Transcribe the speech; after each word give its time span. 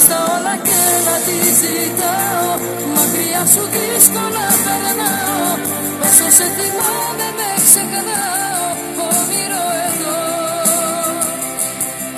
Ας 0.00 0.08
τα 0.08 0.18
όλα 0.34 0.56
και 0.66 0.80
να 1.06 1.16
τη 1.26 1.36
ζητάω. 1.60 2.52
Μακριά 2.96 3.42
σου 3.52 3.64
δύσκολα 3.74 4.46
περνάω. 4.64 5.50
Όσο 6.06 6.26
σε 6.36 6.46
θυμάμαι 6.56 7.28
με 7.38 7.48
ξεχνάω 7.64 8.66
Όνειρο 9.06 9.64
εδώ. 9.88 10.18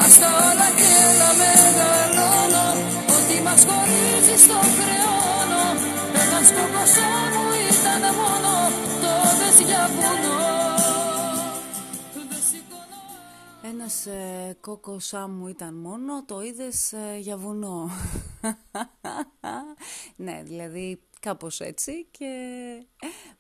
Ας 0.05 0.15
τα 0.21 0.29
όλα 0.47 0.69
και 0.79 0.95
να 1.19 1.29
μεγαλώνω. 1.41 2.67
Ότι 3.17 3.37
μας 3.47 3.63
χωρίζει 3.69 4.37
στο 4.45 4.59
χρεώνω. 4.77 5.65
Ένας 6.23 6.49
κόκκος 6.57 6.95
μου 7.33 7.47
ήταν 7.71 8.03
μόνο 8.19 8.53
Το 9.03 9.13
δες 9.39 9.57
για 9.69 9.83
βουνό 9.95 10.33
Δεν 10.33 10.41
σηκώνω 10.41 10.72
Ένας 13.65 14.07
ε, 14.07 14.57
κόκος 14.61 15.13
μου 15.29 15.49
ήταν 15.49 15.75
μόνο, 15.75 16.25
το 16.25 16.43
είδες 16.43 16.93
ε, 16.93 17.17
για 17.21 17.37
βουνό. 17.37 17.91
ναι, 20.17 20.43
δηλαδή 20.45 21.03
κάπως 21.21 21.61
έτσι 21.61 22.07
και 22.11 22.29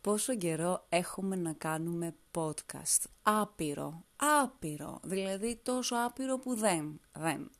πόσο 0.00 0.36
καιρό 0.36 0.86
έχουμε 0.88 1.36
να 1.36 1.52
κάνουμε 1.52 2.14
podcast. 2.34 3.04
Άπειρο, 3.22 4.04
άπειρο, 4.42 5.00
δηλαδή 5.02 5.60
τόσο 5.62 5.96
άπειρο 6.06 6.38
που 6.38 6.54
δεν, 6.54 7.00
δεν. 7.12 7.50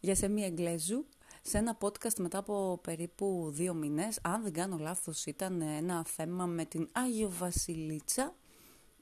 Για 0.00 0.14
σε 0.14 0.28
μία 0.28 0.46
Εγγλέζου, 0.46 1.06
σε 1.42 1.58
ένα 1.58 1.78
podcast 1.80 2.14
μετά 2.18 2.38
από 2.38 2.80
περίπου 2.82 3.50
δύο 3.52 3.74
μήνες, 3.74 4.18
αν 4.22 4.42
δεν 4.42 4.52
κάνω 4.52 4.76
λάθος 4.78 5.26
ήταν 5.26 5.60
ένα 5.60 6.04
θέμα 6.04 6.46
με 6.46 6.64
την 6.64 6.88
Άγιο 6.92 7.30
Βασιλίτσα, 7.38 8.34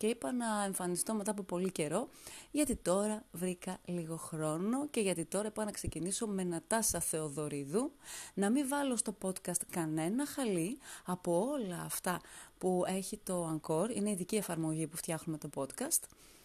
και 0.00 0.06
είπα 0.06 0.32
να 0.32 0.64
εμφανιστώ 0.64 1.14
μετά 1.14 1.30
από 1.30 1.42
πολύ 1.42 1.72
καιρό 1.72 2.08
γιατί 2.50 2.76
τώρα 2.76 3.24
βρήκα 3.32 3.78
λίγο 3.84 4.16
χρόνο 4.16 4.88
και 4.88 5.00
γιατί 5.00 5.24
τώρα 5.24 5.46
είπα 5.46 5.64
να 5.64 5.70
ξεκινήσω 5.70 6.26
με 6.26 6.44
Νατάσα 6.44 7.00
Θεοδωρίδου 7.00 7.92
να 8.34 8.50
μην 8.50 8.68
βάλω 8.68 8.96
στο 8.96 9.16
podcast 9.22 9.60
κανένα 9.70 10.26
χαλί 10.26 10.78
από 11.04 11.48
όλα 11.50 11.82
αυτά 11.84 12.20
που 12.58 12.84
έχει 12.86 13.16
το 13.16 13.60
Anchor, 13.60 13.90
είναι 13.94 14.08
η 14.08 14.12
ειδική 14.12 14.36
εφαρμογή 14.36 14.86
που 14.86 14.96
φτιάχνουμε 14.96 15.38
το 15.38 15.50
podcast 15.54 16.02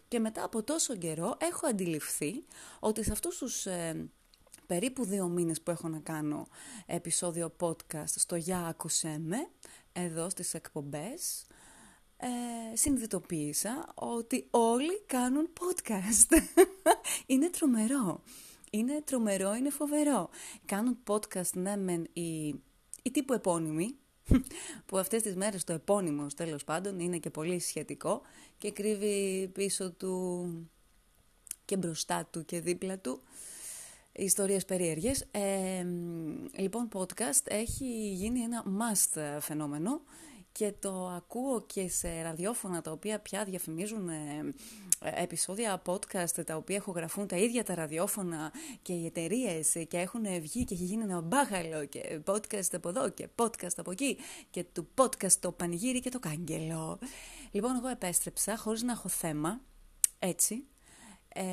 και 0.08 0.20
μετά 0.20 0.44
από 0.44 0.64
τόσο 0.64 0.96
καιρό 0.96 1.38
έχω 1.38 1.68
αντιληφθεί 1.68 2.44
ότι 2.80 3.04
σε 3.04 3.12
αυτούς 3.12 3.38
τους... 3.38 3.66
Ε, 3.66 4.10
περίπου 4.68 5.06
δύο 5.06 5.28
μήνες 5.28 5.62
που 5.62 5.72
έχω 5.72 5.88
να 5.88 6.00
κάνω 6.00 6.48
επεισόδιο 6.86 7.56
podcast 7.60 8.06
στο 8.16 8.36
«Για 8.36 8.66
άκουσέ 8.66 9.18
με», 9.20 9.48
εδώ 9.94 10.30
στις 10.30 10.54
εκπομπές, 10.54 11.46
ε, 12.26 12.76
συνειδητοποίησα 12.76 13.86
ότι 13.96 14.48
όλοι 14.50 15.02
κάνουν 15.06 15.50
podcast. 15.60 16.42
είναι 17.26 17.50
τρομερό. 17.50 18.24
Είναι 18.72 19.02
τρομερό, 19.06 19.54
είναι 19.54 19.70
φοβερό. 19.70 20.30
Κάνουν 20.66 20.98
podcast, 21.08 21.52
ναι, 21.54 21.76
μεν 21.76 22.08
οι, 22.14 22.48
οι 23.04 23.12
τύπου 23.12 23.34
επώνυμοι, 23.34 23.96
που 24.86 24.98
αυτές 24.98 25.22
τις 25.22 25.36
μέρες 25.36 25.64
το 25.64 25.74
επώνυμο 25.74 26.28
τέλος 26.36 26.64
πάντων 26.64 27.00
είναι 27.00 27.18
και 27.18 27.30
πολύ 27.30 27.60
σχετικό 27.60 28.22
και 28.58 28.72
κρύβει 28.72 29.50
πίσω 29.54 29.92
του 29.92 30.48
και 31.66 31.78
μπροστά 31.78 32.28
του 32.32 32.46
και 32.46 32.60
δίπλα 32.60 33.00
του 33.00 33.22
ιστορίες 34.12 34.66
περίεργες. 34.66 35.26
Ε, 35.32 35.86
λοιπόν, 36.58 36.88
podcast 36.94 37.44
έχει 37.44 38.12
γίνει 38.14 38.40
ένα 38.40 38.64
must 38.66 39.38
φαινόμενο 39.40 40.02
και 40.58 40.74
το 40.80 41.08
ακούω 41.08 41.62
και 41.62 41.90
σε 41.90 42.22
ραδιόφωνα 42.22 42.82
τα 42.82 42.92
οποία 42.92 43.20
πια 43.20 43.44
διαφημίζουν 43.44 44.10
ε, 44.10 44.54
επεισόδια 45.00 45.82
podcast 45.86 46.46
τα 46.46 46.56
οποία 46.56 46.84
γραφούν 46.88 47.28
τα 47.28 47.38
ίδια 47.38 47.64
τα 47.64 47.76
ραδιόφωνα 47.76 48.52
και 48.82 48.94
οι 48.94 49.06
εταιρείες 49.06 49.86
και 49.88 49.98
έχουν 49.98 50.24
βγει 50.42 50.64
και 50.64 50.74
έχει 50.74 50.84
γίνει 50.84 51.04
ένα 51.04 51.22
μπάχαλο 51.22 51.86
και 51.86 52.20
podcast 52.26 52.68
από 52.72 52.90
εδώ 52.90 53.10
και 53.10 53.28
podcast 53.36 53.76
από 53.78 53.92
εκεί 53.92 54.18
και 54.50 54.64
του 54.64 54.88
podcast 54.98 55.32
το 55.40 55.52
πανηγύρι 55.52 56.00
και 56.00 56.10
το 56.10 56.20
κάγκελο. 56.20 57.00
Λοιπόν, 57.52 57.76
εγώ 57.76 57.88
επέστρεψα 57.88 58.58
χωρίς 58.58 58.84
να 58.84 58.92
έχω 58.92 59.10
θέμα, 59.10 59.62
έτσι, 60.20 60.64
ε, 61.28 61.44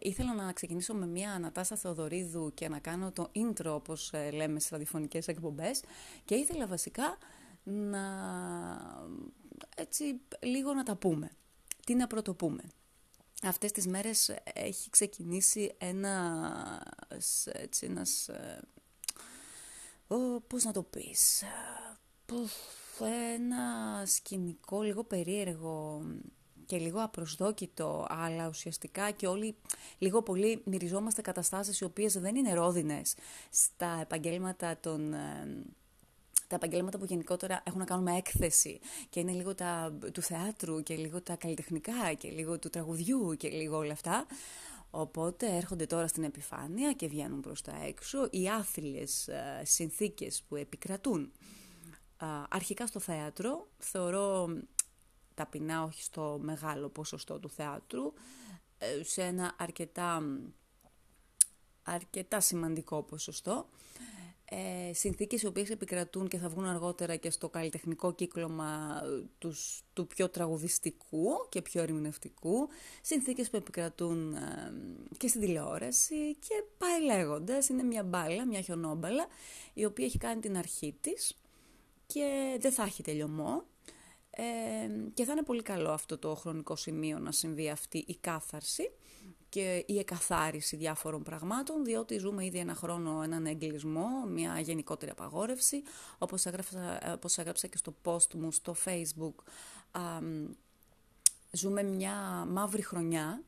ήθελα 0.00 0.34
να 0.34 0.52
ξεκινήσω 0.52 0.94
με 0.94 1.06
μια 1.06 1.32
Ανατάστα 1.32 1.76
Θεοδωρίδου 1.76 2.52
και 2.54 2.68
να 2.68 2.78
κάνω 2.78 3.12
το 3.12 3.30
intro 3.34 3.66
όπως 3.66 4.12
ε, 4.12 4.30
λέμε 4.30 4.58
στις 4.58 4.70
ραδιοφωνικές 4.70 5.28
εκπομπές 5.28 5.82
και 6.24 6.34
ήθελα 6.34 6.66
βασικά 6.66 7.18
να 7.64 8.04
έτσι 9.76 10.20
λίγο 10.40 10.74
να 10.74 10.82
τα 10.82 10.96
πούμε. 10.96 11.30
Τι 11.86 11.94
να 11.94 12.06
πρωτοπούμε. 12.06 12.62
Αυτές 13.42 13.72
τις 13.72 13.86
μέρες 13.86 14.34
έχει 14.54 14.90
ξεκινήσει 14.90 15.74
ένας, 15.78 17.46
έτσι, 17.46 17.86
ένας, 17.86 18.30
ο, 20.06 20.40
πώς 20.40 20.64
να 20.64 20.72
το 20.72 20.82
πεις, 20.82 21.42
ένα 23.34 24.02
σκηνικό 24.06 24.82
λίγο 24.82 25.04
περίεργο 25.04 26.04
και 26.66 26.78
λίγο 26.78 27.02
απροσδόκητο, 27.02 28.06
αλλά 28.08 28.48
ουσιαστικά 28.48 29.10
και 29.10 29.26
όλοι 29.26 29.56
λίγο 29.98 30.22
πολύ 30.22 30.62
μυριζόμαστε 30.64 31.22
καταστάσεις 31.22 31.80
οι 31.80 31.84
οποίες 31.84 32.18
δεν 32.18 32.36
είναι 32.36 32.54
ρόδινες 32.54 33.14
στα 33.50 33.98
επαγγέλματα 34.00 34.78
των 34.80 35.14
τα 36.58 36.66
επαγγέλματα 36.66 36.98
που 36.98 37.04
γενικότερα 37.04 37.62
έχουν 37.64 37.78
να 37.78 37.84
κάνουν 37.84 38.04
με 38.04 38.16
έκθεση 38.16 38.80
και 39.08 39.20
είναι 39.20 39.32
λίγο 39.32 39.54
τα, 39.54 39.98
του 40.12 40.22
θεάτρου 40.22 40.82
και 40.82 40.96
λίγο 40.96 41.22
τα 41.22 41.36
καλλιτεχνικά 41.36 42.12
και 42.12 42.30
λίγο 42.30 42.58
του 42.58 42.68
τραγουδιού 42.68 43.34
και 43.36 43.48
λίγο 43.48 43.76
όλα 43.76 43.92
αυτά. 43.92 44.26
Οπότε 44.90 45.56
έρχονται 45.56 45.86
τώρα 45.86 46.06
στην 46.06 46.24
επιφάνεια 46.24 46.92
και 46.92 47.06
βγαίνουν 47.06 47.40
προς 47.40 47.62
τα 47.62 47.84
έξω 47.84 48.28
οι 48.30 48.48
άθλιες 48.48 49.28
ε, 49.28 49.62
συνθήκες 49.64 50.42
που 50.48 50.56
επικρατούν. 50.56 51.32
Αρχικά 52.48 52.86
στο 52.86 53.00
θέατρο, 53.00 53.68
θεωρώ 53.78 54.48
ταπεινά 55.34 55.82
όχι 55.82 56.02
στο 56.02 56.38
μεγάλο 56.42 56.88
ποσοστό 56.88 57.38
του 57.38 57.50
θεάτρου, 57.50 58.12
ε, 58.78 59.02
σε 59.02 59.22
ένα 59.22 59.54
αρκετά, 59.58 60.22
αρκετά 61.82 62.40
σημαντικό 62.40 63.02
ποσοστό 63.02 63.68
ε, 64.56 64.92
συνθήκες 64.92 65.42
οι 65.42 65.46
οποίες 65.46 65.70
επικρατούν 65.70 66.28
και 66.28 66.38
θα 66.38 66.48
βγουν 66.48 66.64
αργότερα 66.64 67.16
και 67.16 67.30
στο 67.30 67.48
καλλιτεχνικό 67.48 68.12
κύκλωμα 68.12 69.02
τους, 69.38 69.82
του 69.92 70.06
πιο 70.06 70.28
τραγουδιστικού 70.28 71.28
και 71.48 71.62
πιο 71.62 71.82
ερμηνευτικού, 71.82 72.68
συνθήκες 73.02 73.50
που 73.50 73.56
επικρατούν 73.56 74.34
ε, 74.34 74.72
και 75.16 75.28
στην 75.28 75.40
τηλεόραση 75.40 76.34
και 76.34 76.64
πάει 76.78 77.02
λέγοντας, 77.02 77.68
είναι 77.68 77.82
μια 77.82 78.02
μπάλα, 78.02 78.46
μια 78.46 78.60
χιονόμπαλα, 78.60 79.26
η 79.74 79.84
οποία 79.84 80.04
έχει 80.04 80.18
κάνει 80.18 80.40
την 80.40 80.56
αρχή 80.56 80.96
της 81.00 81.38
και 82.06 82.56
δεν 82.60 82.72
θα 82.72 82.82
έχει 82.82 83.02
τελειωμό. 83.02 83.62
Ε, 84.30 84.42
και 85.14 85.24
θα 85.24 85.32
είναι 85.32 85.42
πολύ 85.42 85.62
καλό 85.62 85.90
αυτό 85.90 86.18
το 86.18 86.34
χρονικό 86.34 86.76
σημείο 86.76 87.18
να 87.18 87.32
συμβεί 87.32 87.70
αυτή 87.70 88.04
η 88.06 88.16
κάθαρση 88.20 88.90
και 89.54 89.84
η 89.86 89.98
εκαθάριση 89.98 90.76
διάφορων 90.76 91.22
πραγμάτων, 91.22 91.84
διότι 91.84 92.18
ζούμε 92.18 92.44
ήδη 92.44 92.58
ένα 92.58 92.74
χρόνο 92.74 93.22
έναν 93.22 93.46
εγκλισμό, 93.46 94.06
μια 94.28 94.60
γενικότερη 94.60 95.10
απαγόρευση. 95.10 95.82
Όπως 96.18 96.46
έγραψα, 96.46 97.00
όπως 97.14 97.38
έγραψα 97.38 97.66
και 97.66 97.76
στο 97.76 97.94
post 98.04 98.34
μου 98.34 98.52
στο 98.52 98.74
facebook, 98.84 99.34
ζούμε 101.50 101.82
μια 101.82 102.46
μαύρη 102.48 102.82
χρονιά 102.82 103.42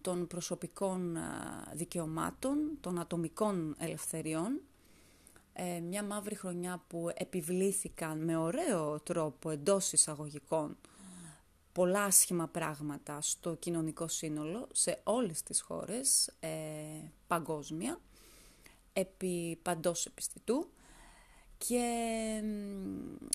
των 0.00 0.26
προσωπικών 0.26 1.16
δικαιωμάτων, 1.72 2.58
των 2.80 2.98
ατομικών 2.98 3.74
ελευθεριών, 3.78 4.60
ε, 5.52 5.80
μια 5.80 6.04
μαύρη 6.04 6.34
χρονιά 6.34 6.82
που 6.88 7.10
επιβλήθηκαν 7.14 8.24
με 8.24 8.36
ωραίο 8.36 9.00
τρόπο 9.00 9.50
εντός 9.50 9.92
εισαγωγικών 9.92 10.76
πολλά 11.74 12.04
άσχημα 12.04 12.48
πράγματα 12.48 13.20
στο 13.20 13.54
κοινωνικό 13.54 14.08
σύνολο 14.08 14.68
σε 14.72 15.00
όλες 15.04 15.42
τις 15.42 15.60
χώρες 15.60 16.26
ε, 16.40 16.48
παγκόσμια 17.26 18.00
επί 18.92 19.58
παντός 19.62 20.06
επιστητού 20.06 20.70
και 21.58 21.82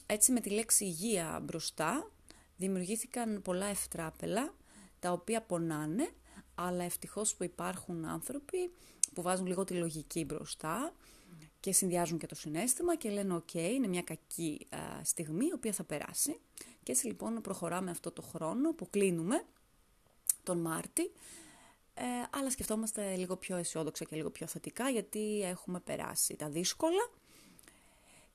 έτσι 0.06 0.32
με 0.32 0.40
τη 0.40 0.50
λέξη 0.50 0.86
υγεία 0.86 1.40
μπροστά 1.44 2.12
δημιουργήθηκαν 2.58 3.42
πολλά 3.42 3.66
ευτράπελα 3.66 4.54
τα 5.00 5.12
οποία 5.12 5.42
πονάνε 5.42 6.10
αλλά 6.56 6.84
ευτυχώς 6.84 7.36
που 7.36 7.44
υπάρχουν 7.44 8.06
άνθρωποι 8.06 8.72
που 9.14 9.22
βάζουν 9.22 9.46
λίγο 9.46 9.64
τη 9.64 9.74
λογική 9.74 10.26
μπροστά 10.26 10.94
και 11.60 11.72
συνδυάζουν 11.72 12.18
και 12.18 12.28
το 12.28 12.36
συνέστημα 12.36 12.96
και 12.96 13.10
λένε 13.10 13.34
«ΟΚ, 13.34 13.54
είναι 13.54 13.88
μια 13.88 14.02
κακή 14.02 14.68
στιγμή 15.04 15.46
η 15.46 15.54
οποία 15.54 15.72
θα 15.74 15.84
περάσει». 15.84 16.40
Και 16.90 16.96
έτσι 16.96 17.08
λοιπόν 17.08 17.42
προχωράμε 17.42 17.92
αυτό 17.92 18.12
το 18.12 18.22
χρόνο 18.22 18.74
που 18.74 18.90
κλείνουμε 18.90 19.44
τον 20.44 20.58
Μάρτι, 20.58 21.12
ε, 21.94 22.04
αλλά 22.32 22.50
σκεφτόμαστε 22.50 23.16
λίγο 23.16 23.38
πιο 23.38 23.56
αισιόδοξα 23.58 24.06
και 24.06 24.16
λίγο 24.16 24.30
πιο 24.30 24.48
θετικά 24.48 24.90
γιατί 24.90 25.42
έχουμε 25.44 25.80
περάσει 25.80 26.36
τα 26.36 26.50
δύσκολα 26.50 27.10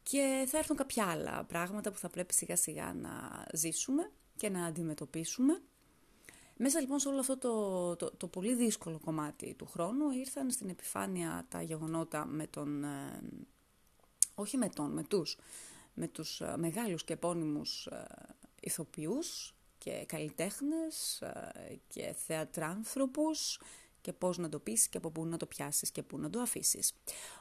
και 0.03 0.45
θα 0.49 0.59
έρθουν 0.59 0.77
κάποια 0.77 1.07
άλλα 1.07 1.45
πράγματα 1.45 1.91
που 1.91 1.99
θα 1.99 2.09
πρέπει 2.09 2.35
σιγά 2.35 2.57
σιγά 2.57 2.93
να 2.93 3.45
ζήσουμε 3.53 4.11
και 4.37 4.49
να 4.49 4.65
αντιμετωπίσουμε. 4.65 5.63
Μέσα 6.57 6.81
λοιπόν 6.81 6.99
σε 6.99 7.09
όλο 7.09 7.19
αυτό 7.19 7.39
το, 7.39 7.97
το, 7.97 8.17
το 8.17 8.27
πολύ 8.27 8.55
δύσκολο 8.55 9.01
κομμάτι 9.05 9.55
του 9.55 9.67
χρόνου 9.67 10.11
ήρθαν 10.11 10.51
στην 10.51 10.69
επιφάνεια 10.69 11.47
τα 11.49 11.63
γεγονότα 11.63 12.27
με 12.27 12.47
τον, 12.47 12.85
ε, 12.85 13.21
όχι 14.35 14.57
με 14.57 14.69
τον, 14.69 14.93
με 14.93 15.03
τους, 15.03 15.39
με 15.95 16.09
τους 16.09 16.41
ε, 16.41 16.55
μεγάλους 16.57 17.05
και 17.05 17.13
επώνυμους 17.13 17.87
ε, 17.87 18.07
ηθοποιούς 18.65 19.55
και 19.79 20.05
καλλιτέχνες 20.07 21.23
και 21.89 22.15
θεατράνθρωπους 22.27 23.61
και 24.01 24.13
πώς 24.13 24.39
να 24.39 24.49
το 24.49 24.59
πεις 24.59 24.89
και 24.89 24.97
από 24.97 25.11
πού 25.11 25.27
να 25.27 25.37
το 25.37 25.47
πιάσεις 25.47 25.91
και 25.91 26.03
πού 26.03 26.19
να 26.19 26.31
το 26.31 26.41
αφήσεις. 26.41 26.93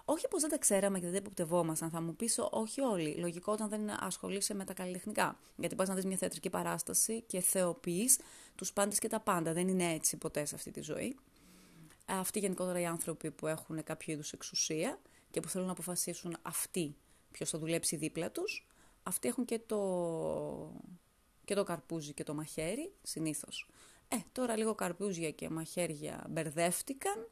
Όχι 0.05 0.27
πως 0.27 0.41
δεν 0.41 0.49
τα 0.49 0.57
ξέραμε 0.57 0.99
και 0.99 1.05
δεν 1.05 1.15
υποπτευόμασταν, 1.15 1.89
θα 1.89 2.01
μου 2.01 2.15
πεις 2.15 2.39
όχι 2.51 2.81
όλοι. 2.81 3.15
Λογικό 3.15 3.51
όταν 3.51 3.69
δεν 3.69 4.03
ασχολείσαι 4.03 4.53
με 4.53 4.65
τα 4.65 4.73
καλλιτεχνικά. 4.73 5.39
Γιατί 5.55 5.75
πας 5.75 5.87
να 5.87 5.95
δεις 5.95 6.05
μια 6.05 6.17
θεατρική 6.17 6.49
παράσταση 6.49 7.21
και 7.21 7.39
θεοποιείς 7.39 8.19
τους 8.55 8.73
πάντες 8.73 8.99
και 8.99 9.07
τα 9.07 9.19
πάντα. 9.19 9.53
Δεν 9.53 9.67
είναι 9.67 9.93
έτσι 9.93 10.17
ποτέ 10.17 10.45
σε 10.45 10.55
αυτή 10.55 10.71
τη 10.71 10.81
ζωή. 10.81 11.17
Αυτοί 12.05 12.39
γενικότερα 12.39 12.79
οι 12.79 12.85
άνθρωποι 12.85 13.31
που 13.31 13.47
έχουν 13.47 13.83
κάποιο 13.83 14.13
είδους 14.13 14.31
εξουσία 14.31 14.99
και 15.31 15.39
που 15.39 15.49
θέλουν 15.49 15.67
να 15.67 15.73
αποφασίσουν 15.73 16.37
αυτοί 16.41 16.95
ποιος 17.31 17.49
θα 17.49 17.57
δουλέψει 17.57 17.95
δίπλα 17.95 18.31
τους, 18.31 18.67
αυτοί 19.03 19.27
έχουν 19.27 19.45
και 19.45 19.59
το, 19.59 19.77
και 21.45 21.55
το 21.55 21.63
καρπούζι 21.63 22.13
και 22.13 22.23
το 22.23 22.33
μαχαίρι, 22.33 22.93
συνήθως. 23.03 23.67
Ε, 24.07 24.17
τώρα 24.31 24.57
λίγο 24.57 24.75
καρπούζια 24.75 25.31
και 25.31 25.49
μαχαίρια 25.49 26.25
μπερδεύτηκαν 26.29 27.27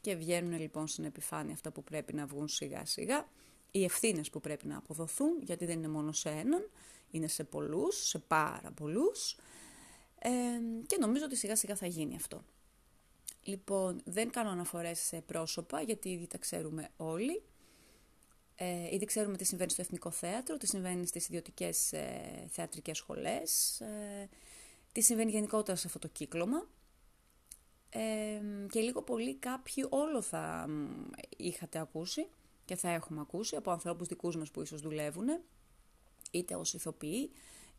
και 0.00 0.14
βγαίνουν 0.14 0.60
λοιπόν 0.60 0.86
στην 0.86 1.04
επιφάνεια 1.04 1.54
αυτά 1.54 1.70
που 1.70 1.84
πρέπει 1.84 2.14
να 2.14 2.26
βγουν 2.26 2.48
σιγά 2.48 2.84
σιγά. 2.84 3.28
Οι 3.70 3.84
ευθύνες 3.84 4.30
που 4.30 4.40
πρέπει 4.40 4.66
να 4.66 4.76
αποδοθούν, 4.76 5.38
γιατί 5.42 5.66
δεν 5.66 5.78
είναι 5.78 5.88
μόνο 5.88 6.12
σε 6.12 6.28
έναν, 6.28 6.70
είναι 7.10 7.26
σε 7.26 7.44
πολλούς, 7.44 8.08
σε 8.08 8.18
πάρα 8.18 8.70
πολλούς. 8.70 9.36
Ε, 10.18 10.30
και 10.86 10.96
νομίζω 11.00 11.24
ότι 11.24 11.36
σιγά 11.36 11.56
σιγά 11.56 11.76
θα 11.76 11.86
γίνει 11.86 12.16
αυτό. 12.16 12.44
Λοιπόν, 13.42 14.00
δεν 14.04 14.30
κάνω 14.30 14.50
αναφορές 14.50 14.98
σε 14.98 15.20
πρόσωπα, 15.20 15.80
γιατί 15.80 16.08
ήδη 16.08 16.26
τα 16.26 16.38
ξέρουμε 16.38 16.88
όλοι. 16.96 17.42
Ε, 18.56 18.94
ήδη 18.94 19.04
ξέρουμε 19.04 19.36
τι 19.36 19.44
συμβαίνει 19.44 19.70
στο 19.70 19.82
Εθνικό 19.82 20.10
Θέατρο, 20.10 20.56
τι 20.56 20.66
συμβαίνει 20.66 21.06
στις 21.06 21.26
ιδιωτικές 21.26 21.92
ε, 21.92 22.48
θεατρικές 22.50 22.96
σχολές, 22.96 23.80
ε, 23.80 24.28
τι 24.92 25.00
συμβαίνει 25.00 25.30
γενικότερα 25.30 25.76
σε 25.76 25.86
αυτό 25.86 25.98
το 25.98 26.08
κύκλωμα. 26.08 26.68
Ε, 27.90 28.40
και 28.70 28.80
λίγο 28.80 29.02
πολύ 29.02 29.34
κάποιοι 29.34 29.86
όλο 29.88 30.22
θα 30.22 30.68
είχατε 31.36 31.78
ακούσει 31.78 32.28
και 32.64 32.76
θα 32.76 32.88
έχουμε 32.88 33.20
ακούσει 33.20 33.56
από 33.56 33.70
ανθρώπους 33.70 34.08
δικούς 34.08 34.36
μας 34.36 34.50
που 34.50 34.62
ίσως 34.62 34.80
δουλεύουν, 34.80 35.26
είτε 36.30 36.54
ως 36.54 36.74
ηθοποιοί, 36.74 37.30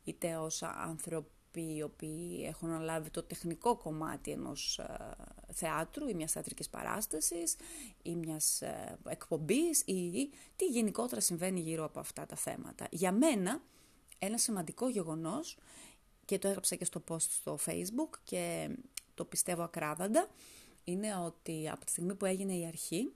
είτε 0.04 0.36
ως 0.36 0.63
άνθρωποι 0.63 1.30
οι 1.62 1.81
οποίοι 1.81 2.44
έχουν 2.48 2.69
αναλάβει 2.69 3.10
το 3.10 3.24
τεχνικό 3.24 3.75
κομμάτι 3.78 4.31
ενός 4.31 4.80
ε, 4.80 5.16
θεάτρου 5.54 6.07
ή 6.07 6.13
μιας 6.13 6.31
θεατρικής 6.31 6.69
παράστασης 6.69 7.56
ή 8.04 8.16
μιας 8.16 8.62
ε, 8.62 8.98
εκπομπής 9.10 9.81
ή 9.81 10.30
τι 10.56 10.66
γενικότερα 10.66 11.22
συμβαίνει 11.22 11.60
γύρω 11.60 11.84
από 11.84 12.00
αυτά 12.00 12.25
τα 12.25 12.36
θέματα. 12.36 12.88
Για 12.92 13.12
μένα 13.12 13.62
ένα 14.19 14.38
σημαντικό 14.38 14.90
γεγονός 14.90 15.57
και 16.25 16.40
το 16.40 16.48
έγραψα 16.48 16.75
και 16.75 16.86
στο 16.86 17.04
post 17.10 17.19
στο 17.22 17.58
facebook 17.66 18.19
και 18.24 18.69
το 19.13 19.25
πιστεύω 19.25 19.63
ακράδαντα, 19.63 20.28
είναι 20.84 21.16
ότι 21.16 21.69
από 21.69 21.86
τη 21.86 21.92
στιγμή 21.92 22.16
που 22.16 22.25
έγινε 22.25 22.54
η 22.54 22.66
αρχή, 22.66 23.13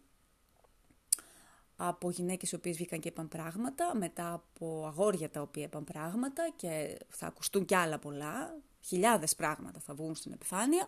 από 1.81 2.10
γυναίκες 2.10 2.52
οι 2.52 2.56
οποίες 2.56 2.76
βγήκαν 2.76 3.00
και 3.00 3.08
είπαν 3.08 3.28
πράγματα, 3.28 3.96
μετά 3.96 4.34
από 4.34 4.86
αγόρια 4.88 5.30
τα 5.30 5.42
οποία 5.42 5.64
είπαν 5.64 5.84
πράγματα 5.84 6.50
και 6.56 6.98
θα 7.10 7.28
ακουστούν 7.28 7.66
κι 7.66 7.76
άλλα 7.76 8.00
πολλά, 8.00 8.58
χιλιάδες 8.81 9.36
πράγματα 9.36 9.80
θα 9.80 9.94
βγουν 9.94 10.16
στην 10.16 10.31
επιφάνεια. 10.31 10.88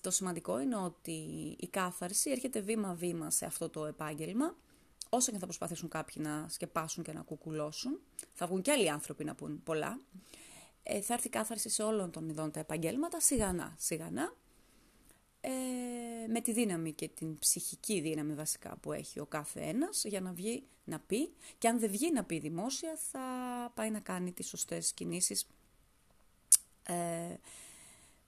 Το 0.00 0.10
σημαντικό 0.10 0.60
είναι 0.60 0.76
ότι 0.76 1.12
η 1.60 1.68
κάθαρση 1.68 2.30
έρχεται 2.30 2.60
βήμα-βήμα 2.60 3.30
σε 3.30 3.44
αυτό 3.44 3.68
το 3.68 3.84
επάγγελμα, 3.84 4.56
όσο 5.08 5.32
και 5.32 5.38
θα 5.38 5.44
προσπαθήσουν 5.44 5.88
κάποιοι 5.88 6.22
να 6.26 6.46
σκεπάσουν 6.48 7.04
και 7.04 7.12
να 7.12 7.20
κουκουλώσουν. 7.20 8.00
Θα 8.32 8.46
βγουν 8.46 8.62
κι 8.62 8.70
άλλοι 8.70 8.90
άνθρωποι 8.90 9.24
να 9.24 9.34
πούν 9.34 9.62
πολλά 9.62 10.00
ε, 10.82 11.00
θα 11.00 11.14
έρθει 11.14 11.28
κάθαρση 11.28 11.68
σε 11.68 11.82
όλων 11.82 12.10
των 12.10 12.28
ειδών 12.28 12.50
τα 12.50 12.60
επαγγέλματα, 12.60 13.20
σιγανά, 13.20 13.74
σιγανά, 13.78 14.34
ε, 15.40 15.50
με 16.28 16.40
τη 16.40 16.52
δύναμη 16.52 16.92
και 16.92 17.08
την 17.08 17.38
ψυχική 17.38 18.00
δύναμη 18.00 18.34
βασικά 18.34 18.76
που 18.76 18.92
έχει 18.92 19.20
ο 19.20 19.26
κάθε 19.26 19.60
ένας 19.60 20.04
για 20.04 20.20
να 20.20 20.32
βγει 20.32 20.62
να 20.84 21.00
πει 21.00 21.32
και 21.58 21.68
αν 21.68 21.78
δεν 21.78 21.90
βγει 21.90 22.12
να 22.12 22.24
πει 22.24 22.38
δημόσια 22.38 22.98
θα 23.10 23.20
πάει 23.74 23.90
να 23.90 24.00
κάνει 24.00 24.32
τις 24.32 24.48
σωστές 24.48 24.92
κινήσεις 24.92 25.46
ε, 26.82 27.34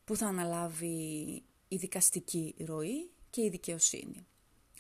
που 0.05 0.17
θα 0.17 0.27
αναλάβει 0.27 1.43
η 1.69 1.77
δικαστική 1.77 2.55
ροή 2.67 3.11
και 3.31 3.43
η 3.43 3.49
δικαιοσύνη. 3.49 4.27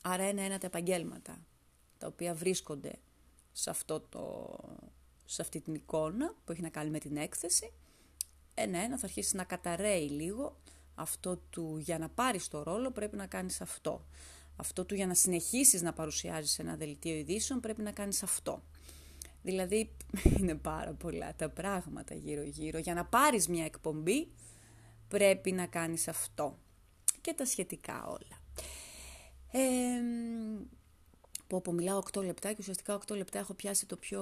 Άρα 0.02 0.28
είναι 0.28 0.44
ένα 0.44 0.58
τα 0.58 0.66
επαγγέλματα 0.66 1.46
τα 1.98 2.06
οποία 2.06 2.34
βρίσκονται 2.34 2.98
σε 3.52 3.70
αυτό 3.70 4.00
το 4.00 4.58
σε 5.24 5.42
αυτή 5.42 5.60
την 5.60 5.74
εικόνα 5.74 6.34
που 6.44 6.52
έχει 6.52 6.60
να 6.60 6.68
κάνει 6.68 6.90
με 6.90 6.98
την 6.98 7.16
έκθεση, 7.16 7.72
ένα-ένα 8.54 8.98
θα 8.98 9.06
αρχίσει 9.06 9.36
να 9.36 9.44
καταραίει 9.44 10.08
λίγο 10.08 10.56
αυτό 10.94 11.36
του 11.36 11.76
για 11.78 11.98
να 11.98 12.08
πάρεις 12.08 12.48
το 12.48 12.62
ρόλο 12.62 12.90
πρέπει 12.90 13.16
να 13.16 13.26
κάνεις 13.26 13.60
αυτό. 13.60 14.06
Αυτό 14.56 14.84
του 14.84 14.94
για 14.94 15.06
να 15.06 15.14
συνεχίσεις 15.14 15.82
να 15.82 15.92
παρουσιάζεις 15.92 16.58
ένα 16.58 16.76
δελτίο 16.76 17.14
ειδήσεων 17.14 17.60
πρέπει 17.60 17.82
να 17.82 17.92
κάνεις 17.92 18.22
αυτό. 18.22 18.62
Δηλαδή 19.42 19.96
είναι 20.38 20.54
πάρα 20.54 20.92
πολλά 20.92 21.34
τα 21.34 21.48
πράγματα 21.48 22.14
γύρω-γύρω. 22.14 22.78
Για 22.78 22.94
να 22.94 23.04
πάρεις 23.04 23.48
μια 23.48 23.64
εκπομπή 23.64 24.28
πρέπει 25.08 25.52
να 25.52 25.66
κάνεις 25.66 26.08
αυτό. 26.08 26.58
Και 27.20 27.32
τα 27.32 27.44
σχετικά 27.44 28.06
όλα. 28.06 28.42
Ε, 29.50 30.00
που 31.46 31.56
από 31.56 31.72
μιλάω 31.72 32.02
8 32.12 32.24
λεπτά 32.24 32.48
και 32.48 32.56
ουσιαστικά 32.60 32.98
8 33.08 33.16
λεπτά 33.16 33.38
έχω 33.38 33.54
πιάσει 33.54 33.86
το 33.86 33.96
πιο, 33.96 34.20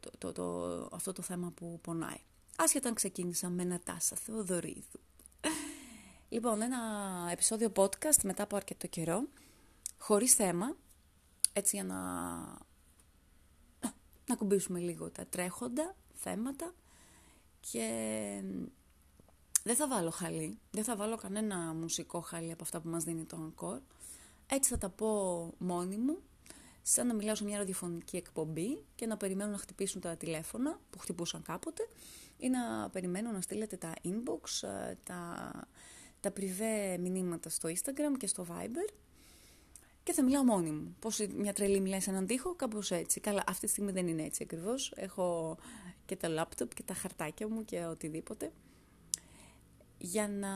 το, 0.00 0.10
το, 0.18 0.32
το, 0.32 0.88
αυτό 0.92 1.12
το 1.12 1.22
θέμα 1.22 1.50
που 1.50 1.78
πονάει. 1.82 2.20
Άσχετα 2.56 2.88
αν 2.88 2.94
ξεκίνησα 2.94 3.48
με 3.48 3.64
Νατάσα 3.64 4.16
Θεοδωρίδου. 4.16 5.00
Λοιπόν, 6.32 6.62
ένα 6.62 6.78
επεισόδιο 7.32 7.72
podcast 7.76 8.22
μετά 8.22 8.42
από 8.42 8.56
αρκετό 8.56 8.86
καιρό, 8.86 9.28
χωρίς 9.98 10.34
θέμα, 10.34 10.76
έτσι 11.52 11.76
για 11.76 11.84
να, 11.84 11.98
να 14.26 14.36
κουμπίσουμε 14.36 14.78
λίγο 14.78 15.10
τα 15.10 15.26
τρέχοντα 15.26 15.94
θέματα 16.12 16.74
και 17.60 17.88
δεν 19.62 19.76
θα 19.76 19.88
βάλω 19.88 20.10
χαλί, 20.10 20.58
δεν 20.70 20.84
θα 20.84 20.96
βάλω 20.96 21.16
κανένα 21.16 21.74
μουσικό 21.74 22.20
χαλί 22.20 22.52
από 22.52 22.62
αυτά 22.62 22.80
που 22.80 22.88
μας 22.88 23.04
δίνει 23.04 23.24
το 23.24 23.52
Encore. 23.52 23.82
Έτσι 24.46 24.70
θα 24.70 24.78
τα 24.78 24.88
πω 24.88 25.52
μόνη 25.58 25.96
μου 25.96 26.18
σαν 26.82 27.06
να 27.06 27.14
μιλάω 27.14 27.34
σε 27.34 27.44
μια 27.44 27.58
ραδιοφωνική 27.58 28.16
εκπομπή 28.16 28.84
και 28.94 29.06
να 29.06 29.16
περιμένω 29.16 29.50
να 29.50 29.58
χτυπήσουν 29.58 30.00
τα 30.00 30.16
τηλέφωνα 30.16 30.80
που 30.90 30.98
χτυπούσαν 30.98 31.42
κάποτε 31.42 31.88
ή 32.36 32.48
να 32.48 32.90
περιμένω 32.90 33.30
να 33.30 33.40
στείλετε 33.40 33.76
τα 33.76 33.92
inbox, 34.04 34.68
ε, 34.68 34.94
τα, 35.04 35.52
τα 36.20 36.30
πριβέ 36.30 36.98
μηνύματα 36.98 37.48
στο 37.48 37.68
Instagram 37.68 38.16
και 38.18 38.26
στο 38.26 38.46
Viber 38.50 38.92
και 40.02 40.12
θα 40.12 40.22
μιλάω 40.22 40.44
μόνη 40.44 40.70
μου. 40.70 40.96
Πώς 40.98 41.26
μια 41.36 41.52
τρελή 41.52 41.80
μιλάει 41.80 42.00
σε 42.00 42.10
έναν 42.10 42.26
τοίχο, 42.26 42.54
κάπως 42.54 42.90
έτσι. 42.90 43.20
Καλά, 43.20 43.42
αυτή 43.46 43.66
τη 43.66 43.72
στιγμή 43.72 43.92
δεν 43.92 44.06
είναι 44.06 44.22
έτσι 44.22 44.42
ακριβώς. 44.42 44.92
Έχω 44.96 45.58
και 46.04 46.16
τα 46.16 46.28
λάπτοπ 46.28 46.74
και 46.74 46.82
τα 46.82 46.94
χαρτάκια 46.94 47.48
μου 47.48 47.64
και 47.64 47.84
οτιδήποτε. 47.84 48.52
Για 49.98 50.28
να 50.28 50.50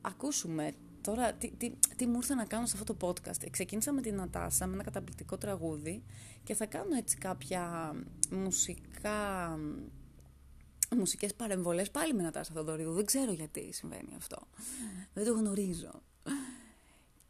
ακούσουμε 0.00 0.74
Τώρα, 1.00 1.32
τι, 1.32 1.50
τι, 1.50 1.72
τι 1.96 2.06
μου 2.06 2.16
ήρθε 2.16 2.34
να 2.34 2.44
κάνω 2.44 2.66
σε 2.66 2.76
αυτό 2.80 2.94
το 2.94 3.08
podcast. 3.08 3.50
Ξεκίνησα 3.50 3.92
με 3.92 4.00
την 4.00 4.14
Νατάσα, 4.14 4.66
με 4.66 4.74
ένα 4.74 4.82
καταπληκτικό 4.82 5.38
τραγούδι 5.38 6.02
και 6.42 6.54
θα 6.54 6.66
κάνω 6.66 6.96
έτσι 6.96 7.16
κάποια 7.16 7.92
μουσικά... 8.30 9.58
Μουσικές 10.96 11.34
παρεμβολές 11.34 11.90
πάλι 11.90 12.14
με 12.14 12.22
Νατάσα 12.22 12.52
Θοδωρίδου. 12.54 12.92
Δεν 12.92 13.04
ξέρω 13.04 13.32
γιατί 13.32 13.72
συμβαίνει 13.72 14.14
αυτό. 14.16 14.38
Δεν 15.14 15.24
το 15.24 15.32
γνωρίζω. 15.32 16.02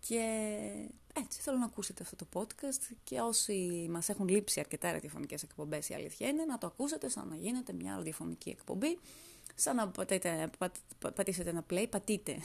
Και 0.01 0.23
έτσι 1.13 1.41
θέλω 1.41 1.59
να 1.59 1.65
ακούσετε 1.65 2.03
αυτό 2.03 2.17
το 2.17 2.27
podcast 2.33 2.97
και 3.05 3.21
όσοι 3.21 3.87
μας 3.91 4.09
έχουν 4.09 4.29
λείψει 4.29 4.61
αρκετά 4.61 4.93
ραδιοφωνικές 4.93 5.43
εκπομπές 5.43 5.89
η 5.89 5.95
αλήθεια 5.95 6.29
είναι 6.29 6.45
να 6.45 6.59
το 6.59 6.67
ακούσετε 6.67 7.09
σαν 7.09 7.29
να 7.29 7.37
γίνεται 7.37 7.73
μια 7.73 7.97
ραδιοφωνική 7.97 8.49
εκπομπή 8.49 8.99
σαν 9.55 9.77
να 9.77 9.89
πατήσετε, 9.89 10.51
πατήσετε 11.15 11.51
ένα 11.51 11.65
play, 11.71 11.87
πατείτε 11.91 12.43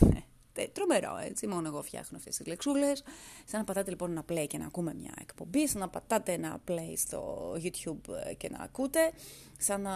τρομερό, 0.74 1.18
έτσι. 1.18 1.48
Μόνο 1.48 1.68
εγώ 1.68 1.82
φτιάχνω 1.82 2.18
αυτές 2.18 2.38
τις 2.38 2.48
λεξούλες. 2.48 3.04
Σαν 3.46 3.60
να 3.60 3.66
πατάτε 3.66 3.90
λοιπόν 3.90 4.12
ένα 4.12 4.26
play 4.30 4.46
και 4.48 4.58
να 4.58 4.66
ακούμε 4.66 4.94
μια 4.94 5.14
εκπομπή, 5.22 5.68
σαν 5.68 5.80
να 5.82 5.90
πατάτε 5.90 6.32
ένα 6.32 6.62
play 6.68 6.94
στο 6.96 7.52
YouTube 7.64 8.14
ε, 8.26 8.34
και 8.34 8.50
να 8.50 8.64
ακούτε, 8.64 9.12
σαν 9.58 9.82
να 9.82 9.92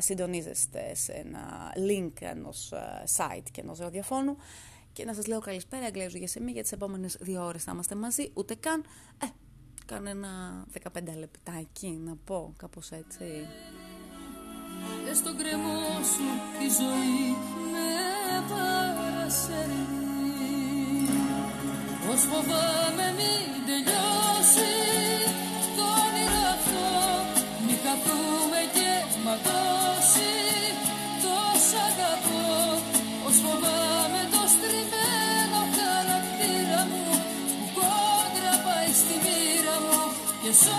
συντονίζεστε 0.00 0.94
σε 0.94 1.12
ένα 1.12 1.72
link 1.88 2.12
ενός 2.20 2.72
ε, 2.72 3.04
site 3.16 3.50
και 3.52 3.60
ενός 3.60 3.78
ραδιοφώνου 3.78 4.36
και 4.96 5.04
να 5.04 5.14
σας 5.14 5.26
λέω 5.26 5.40
καλησπέρα, 5.40 5.86
Αγγλέζου 5.86 6.16
για 6.16 6.42
μη 6.42 6.50
για 6.50 6.62
τις 6.62 6.72
επόμενες 6.72 7.16
δύο 7.20 7.44
ώρες 7.44 7.64
θα 7.64 7.72
είμαστε 7.72 7.94
μαζί, 7.94 8.30
ούτε 8.34 8.54
καν. 8.54 8.84
Ε, 9.22 9.26
κάνω 9.86 10.08
ένα 10.08 10.64
15 10.92 11.16
λεπτάκι 11.18 11.88
να 12.04 12.16
πω 12.24 12.54
κάπως 12.56 12.90
έτσι. 12.90 13.46
Και 15.06 15.14
στον 15.14 15.36
κρεμό 15.36 16.02
σου 16.02 16.24
η 16.64 16.68
ζωή 16.68 17.36
παρασέρνει 18.50 19.86
Πως 22.04 22.20
φοβάμαι 22.30 23.06
μην 23.18 23.48
τελειώσει 23.68 24.72
το 25.76 25.84
όνειρο 26.04 26.42
αυτό. 26.56 26.88
Μη 27.66 27.74
καθούμε 27.86 28.60
και 28.76 28.90
ματώσει 29.24 30.32
Τόσο 31.24 31.76
αγαπώ. 31.88 32.46
Πως 33.22 33.36
φοβάμαι 33.44 34.22
το 34.34 34.42
στριμμένο 34.54 35.60
χαρακτήρα 35.78 36.80
μου 36.90 37.04
Που 37.58 37.66
κόντρα 37.76 38.54
πάει 38.66 38.90
στη 39.00 39.14
μοίρα 39.24 39.76
μου 39.84 40.00
Και 40.42 40.52
σ' 40.60 40.70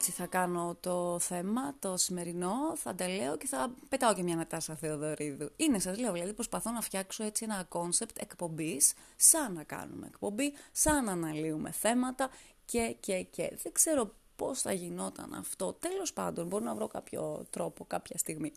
Έτσι 0.00 0.12
θα 0.12 0.26
κάνω 0.26 0.76
το 0.80 1.18
θέμα, 1.18 1.74
το 1.78 1.96
σημερινό, 1.96 2.76
θα 2.76 2.94
τα 2.94 3.08
λέω 3.08 3.36
και 3.36 3.46
θα 3.46 3.74
πετάω 3.88 4.14
και 4.14 4.22
μια 4.22 4.36
Νατάσα 4.36 4.74
Θεοδωρίδου. 4.74 5.50
Είναι, 5.56 5.78
σας 5.78 5.98
λέω, 5.98 6.12
δηλαδή 6.12 6.32
προσπαθώ 6.32 6.70
να 6.70 6.80
φτιάξω 6.80 7.24
έτσι 7.24 7.44
ένα 7.44 7.64
concept 7.68 8.18
εκπομπής, 8.20 8.94
σαν 9.16 9.52
να 9.52 9.62
κάνουμε 9.62 10.06
εκπομπή, 10.06 10.52
σαν 10.72 11.04
να 11.04 11.12
αναλύουμε 11.12 11.70
θέματα 11.70 12.30
και, 12.64 12.96
και, 13.00 13.22
και. 13.22 13.58
Δεν 13.62 13.72
ξέρω 13.72 14.14
πώς 14.36 14.60
θα 14.60 14.72
γινόταν 14.72 15.34
αυτό. 15.34 15.72
Τέλος 15.72 16.12
πάντων, 16.12 16.46
μπορώ 16.46 16.64
να 16.64 16.74
βρω 16.74 16.86
κάποιο 16.86 17.46
τρόπο 17.50 17.84
κάποια 17.84 18.18
στιγμή. 18.18 18.52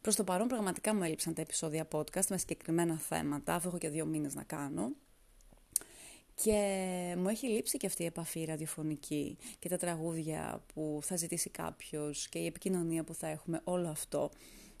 Προς 0.00 0.14
το 0.14 0.24
παρόν 0.24 0.48
πραγματικά 0.48 0.94
μου 0.94 1.02
έλειψαν 1.02 1.34
τα 1.34 1.40
επεισόδια 1.40 1.88
podcast 1.92 2.26
με 2.28 2.38
συγκεκριμένα 2.38 2.96
θέματα, 2.96 3.54
αφού 3.54 3.68
έχω 3.68 3.78
και 3.78 3.88
δύο 3.88 4.04
μήνες 4.06 4.34
να 4.34 4.42
κάνω. 4.42 4.92
Και 6.42 7.14
μου 7.18 7.28
έχει 7.28 7.48
λείψει 7.48 7.76
και 7.76 7.86
αυτή 7.86 8.02
η 8.02 8.06
επαφή 8.06 8.44
ραδιοφωνική 8.44 9.36
και 9.58 9.68
τα 9.68 9.76
τραγούδια 9.76 10.62
που 10.74 10.98
θα 11.02 11.16
ζητήσει 11.16 11.50
κάποιος 11.50 12.28
και 12.28 12.38
η 12.38 12.46
επικοινωνία 12.46 13.04
που 13.04 13.14
θα 13.14 13.26
έχουμε, 13.26 13.60
όλο 13.64 13.88
αυτό. 13.88 14.30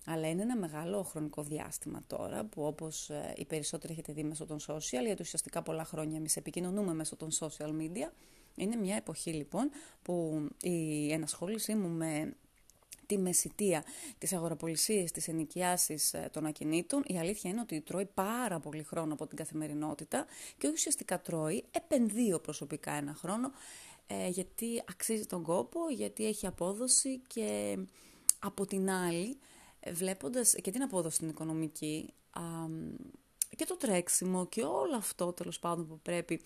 Αλλά 0.04 0.28
είναι 0.28 0.42
ένα 0.42 0.56
μεγάλο 0.56 1.02
χρονικό 1.02 1.42
διάστημα 1.42 2.02
τώρα 2.06 2.44
που 2.44 2.62
όπως 2.64 3.10
ε, 3.10 3.34
οι 3.36 3.44
περισσότεροι 3.44 3.92
έχετε 3.92 4.12
δει 4.12 4.22
μέσω 4.22 4.46
των 4.46 4.58
social, 4.66 5.02
γιατί 5.04 5.22
ουσιαστικά 5.22 5.62
πολλά 5.62 5.84
χρόνια 5.84 6.16
εμείς 6.16 6.36
επικοινωνούμε 6.36 6.94
μέσω 6.94 7.16
των 7.16 7.28
social 7.38 7.70
media. 7.70 8.10
Είναι 8.56 8.76
μια 8.76 8.96
εποχή 8.96 9.30
λοιπόν 9.30 9.70
που 10.02 10.46
η 10.62 11.12
ενασχόλησή 11.12 11.74
μου 11.74 11.88
με 11.88 12.36
τη 13.06 13.18
μεσητεία, 13.18 13.84
τις 14.18 14.32
αγοραπολισίες, 14.32 15.10
τις 15.12 15.28
ενοικιάσεις 15.28 16.14
ε, 16.14 16.28
των 16.32 16.46
ακινήτων, 16.46 17.02
η 17.06 17.18
αλήθεια 17.18 17.50
είναι 17.50 17.60
ότι 17.60 17.80
τρώει 17.80 18.08
πάρα 18.14 18.60
πολύ 18.60 18.82
χρόνο 18.82 19.12
από 19.12 19.26
την 19.26 19.36
καθημερινότητα 19.36 20.26
και 20.58 20.68
ουσιαστικά 20.68 21.20
τρώει, 21.20 21.64
επενδύω 21.70 22.40
προσωπικά 22.40 22.92
ένα 22.92 23.14
χρόνο, 23.14 23.50
ε, 24.06 24.28
γιατί 24.28 24.82
αξίζει 24.90 25.26
τον 25.26 25.42
κόπο, 25.42 25.80
γιατί 25.90 26.26
έχει 26.26 26.46
απόδοση 26.46 27.20
και 27.26 27.78
από 28.38 28.66
την 28.66 28.90
άλλη, 28.90 29.38
ε, 29.80 29.92
βλέποντας 29.92 30.54
και 30.62 30.70
την 30.70 30.82
απόδοση 30.82 31.18
την 31.18 31.28
οικονομική 31.28 32.14
α, 32.30 32.40
και 33.56 33.64
το 33.64 33.76
τρέξιμο 33.76 34.46
και 34.46 34.62
όλο 34.62 34.96
αυτό 34.96 35.32
τέλος 35.32 35.58
πάντων 35.58 35.86
που 35.88 35.98
πρέπει 36.02 36.40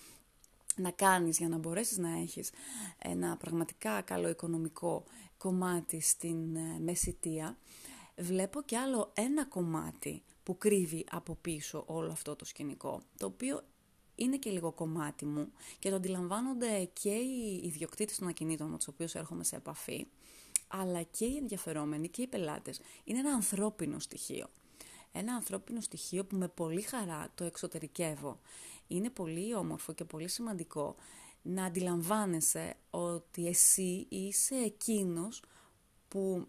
να 0.81 0.91
κάνεις 0.91 1.39
για 1.39 1.49
να 1.49 1.59
μπορέσεις 1.59 1.99
να 1.99 2.19
έχεις 2.19 2.51
ένα 2.99 3.37
πραγματικά 3.37 4.01
καλό 4.01 4.29
οικονομικό 4.29 5.05
κομμάτι 5.37 6.01
στην 6.01 6.57
ε, 6.57 6.79
μεσητεία, 6.81 7.59
βλέπω 8.17 8.63
και 8.63 8.77
άλλο 8.77 9.11
ένα 9.15 9.45
κομμάτι 9.45 10.23
που 10.43 10.59
κρύβει 10.59 11.07
από 11.11 11.35
πίσω 11.41 11.85
όλο 11.87 12.13
αυτό 12.13 12.37
το 12.37 12.45
σκηνικό, 12.45 13.03
το 13.17 13.27
οποίο 13.27 13.63
είναι 14.15 14.37
και 14.37 14.51
λίγο 14.51 14.73
κομμάτι 14.73 15.25
μου 15.25 15.53
και 15.79 15.91
το 15.91 15.97
αντιλαμβάνονται 15.97 16.91
και 16.93 17.11
οι 17.11 17.61
ιδιοκτήτες 17.65 18.19
των 18.19 18.29
ακινήτων 18.29 18.71
με 18.71 18.77
τους 18.77 18.89
οποίους 18.89 19.15
έρχομαι 19.15 19.45
σε 19.45 19.57
επαφή, 19.57 20.07
αλλά 20.69 21.03
και 21.03 21.25
οι 21.25 21.37
ενδιαφερόμενοι 21.37 22.09
και 22.09 22.23
οι 22.23 22.27
πελάτες. 22.27 22.81
Είναι 23.05 23.19
ένα 23.19 23.31
ανθρώπινο 23.31 23.99
στοιχείο. 23.99 24.47
Ένα 25.13 25.35
ανθρώπινο 25.35 25.81
στοιχείο 25.81 26.25
που 26.25 26.37
με 26.37 26.49
πολύ 26.49 26.83
χαρά 26.83 27.31
το 27.35 27.45
εξωτερικεύω. 27.45 28.41
Είναι 28.91 29.11
πολύ 29.11 29.55
όμορφο 29.55 29.93
και 29.93 30.05
πολύ 30.05 30.29
σημαντικό 30.29 30.97
να 31.43 31.65
αντιλαμβάνεσαι 31.65 32.77
ότι 32.91 33.47
εσύ 33.47 34.07
είσαι 34.09 34.55
εκείνος 34.55 35.43
που 36.09 36.47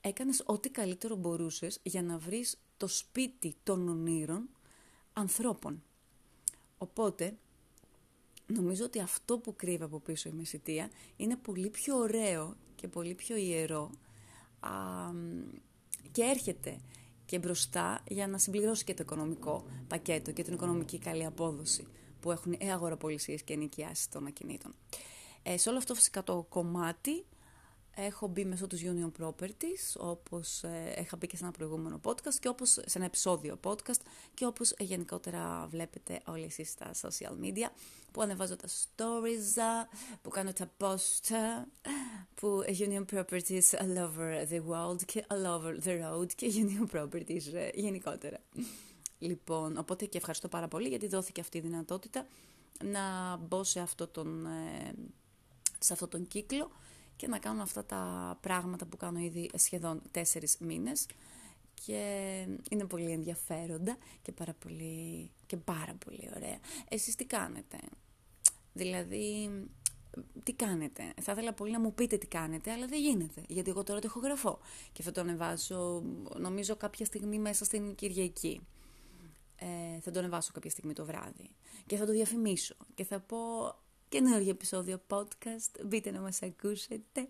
έκανες 0.00 0.42
ό,τι 0.46 0.70
καλύτερο 0.70 1.16
μπορούσες 1.16 1.80
για 1.82 2.02
να 2.02 2.18
βρεις 2.18 2.60
το 2.76 2.86
σπίτι 2.86 3.56
των 3.62 3.88
ονείρων 3.88 4.48
ανθρώπων. 5.12 5.82
Οπότε, 6.78 7.36
νομίζω 8.46 8.84
ότι 8.84 9.00
αυτό 9.00 9.38
που 9.38 9.56
κρύβει 9.56 9.82
από 9.82 10.00
πίσω 10.00 10.28
η 10.28 10.32
μεσητεία 10.32 10.90
είναι 11.16 11.36
πολύ 11.36 11.70
πιο 11.70 11.96
ωραίο 11.96 12.56
και 12.74 12.88
πολύ 12.88 13.14
πιο 13.14 13.36
ιερό 13.36 13.90
α, 14.60 14.70
και 16.12 16.22
έρχεται 16.22 16.80
και 17.30 17.38
μπροστά 17.38 18.02
για 18.08 18.26
να 18.26 18.38
συμπληρώσει 18.38 18.84
και 18.84 18.94
το 18.94 19.02
οικονομικό 19.02 19.64
πακέτο 19.88 20.32
και 20.32 20.42
την 20.42 20.52
οικονομική 20.52 20.98
καλή 20.98 21.24
απόδοση 21.24 21.86
που 22.20 22.30
έχουν 22.30 22.56
ε, 22.58 22.72
αγοραπολισίες 22.72 23.42
και 23.42 23.52
ενοικιάσεις 23.52 24.08
των 24.08 24.26
ακινήτων. 24.26 24.74
Ε, 25.42 25.56
σε 25.58 25.68
όλο 25.68 25.78
αυτό 25.78 25.94
φυσικά 25.94 26.22
το 26.22 26.46
κομμάτι 26.48 27.24
έχω 27.94 28.26
μπει 28.26 28.44
μέσω 28.44 28.66
τους 28.66 28.80
Union 28.84 29.10
Properties, 29.22 29.96
όπως 29.96 30.62
ε, 30.62 30.94
είχα 31.00 31.16
μπει 31.16 31.26
και 31.26 31.36
σε 31.36 31.44
ένα 31.44 31.52
προηγούμενο 31.52 32.00
podcast 32.04 32.34
και 32.40 32.48
όπως 32.48 32.70
σε 32.70 32.92
ένα 32.94 33.04
επεισόδιο 33.04 33.58
podcast 33.64 34.00
και 34.34 34.46
όπως 34.46 34.70
ε, 34.70 34.84
γενικότερα 34.84 35.66
βλέπετε 35.70 36.20
όλοι 36.26 36.44
εσείς 36.44 36.70
στα 36.70 36.90
social 37.02 37.44
media 37.44 37.66
που 38.12 38.22
ανεβάζω 38.22 38.56
τα 38.56 38.68
stories, 38.68 39.86
που 40.22 40.30
κάνω 40.30 40.52
τα 40.52 40.72
post, 40.78 41.34
που 42.34 42.62
ε, 42.66 42.72
Union 42.78 43.04
Properties 43.14 43.78
all 43.78 43.96
over 43.96 44.46
the 44.50 44.60
world 44.70 45.04
και 45.06 45.24
all 45.28 45.44
over 45.44 45.76
the 45.84 46.02
road 46.02 46.32
και 46.34 46.52
Union 46.54 46.96
Properties 46.96 47.52
ε, 47.52 47.68
γενικότερα. 47.74 48.38
Λοιπόν, 49.18 49.76
οπότε 49.78 50.06
και 50.06 50.18
ευχαριστώ 50.18 50.48
πάρα 50.48 50.68
πολύ 50.68 50.88
γιατί 50.88 51.06
δόθηκε 51.06 51.40
αυτή 51.40 51.58
η 51.58 51.60
δυνατότητα 51.60 52.26
να 52.84 53.36
μπω 53.36 53.64
σε 53.64 53.80
αυτό 53.80 54.06
τον, 54.06 54.46
ε, 54.46 54.92
σε 55.78 55.92
αυτό 55.92 56.08
τον 56.08 56.26
κύκλο 56.26 56.70
και 57.20 57.28
να 57.28 57.38
κάνω 57.38 57.62
αυτά 57.62 57.84
τα 57.84 58.36
πράγματα 58.40 58.86
που 58.86 58.96
κάνω 58.96 59.18
ήδη 59.18 59.50
σχεδόν 59.54 60.02
τέσσερις 60.10 60.56
μήνες 60.58 61.06
και 61.84 62.02
είναι 62.70 62.84
πολύ 62.84 63.10
ενδιαφέροντα 63.10 63.96
και 64.22 64.32
πάρα 64.32 64.54
πολύ, 64.54 65.30
και 65.46 65.56
πάρα 65.56 65.94
πολύ 66.04 66.30
ωραία. 66.36 66.58
Εσείς 66.88 67.14
τι 67.14 67.24
κάνετε, 67.24 67.78
δηλαδή 68.72 69.50
τι 70.42 70.52
κάνετε; 70.52 71.12
Θα 71.20 71.32
ήθελα 71.32 71.52
πολύ 71.52 71.72
να 71.72 71.80
μου 71.80 71.94
πείτε 71.94 72.16
τι 72.18 72.26
κάνετε, 72.26 72.70
αλλά 72.72 72.86
δεν 72.86 73.00
γίνεται. 73.00 73.42
Γιατί 73.48 73.70
εγώ 73.70 73.82
τώρα 73.82 74.00
το 74.00 74.06
ηχογραφώ 74.08 74.58
και 74.92 75.02
θα 75.02 75.12
το 75.12 75.20
ανεβάσω, 75.20 76.02
νομίζω, 76.36 76.76
κάποια 76.76 77.04
στιγμή 77.04 77.38
μέσα 77.38 77.64
στην 77.64 77.94
Κυριακή 77.94 78.60
ε, 79.56 80.00
θα 80.00 80.10
το 80.10 80.18
ανεβάσω 80.18 80.50
κάποια 80.52 80.70
στιγμή 80.70 80.92
το 80.92 81.04
βράδυ 81.04 81.50
και 81.86 81.96
θα 81.96 82.06
το 82.06 82.12
διαφημίσω 82.12 82.74
και 82.94 83.04
θα 83.04 83.20
πω 83.20 83.38
καινούργιο 84.10 84.50
επεισόδιο 84.50 85.00
podcast, 85.08 85.84
μπείτε 85.84 86.10
να 86.10 86.20
μας 86.20 86.42
ακούσετε. 86.42 87.28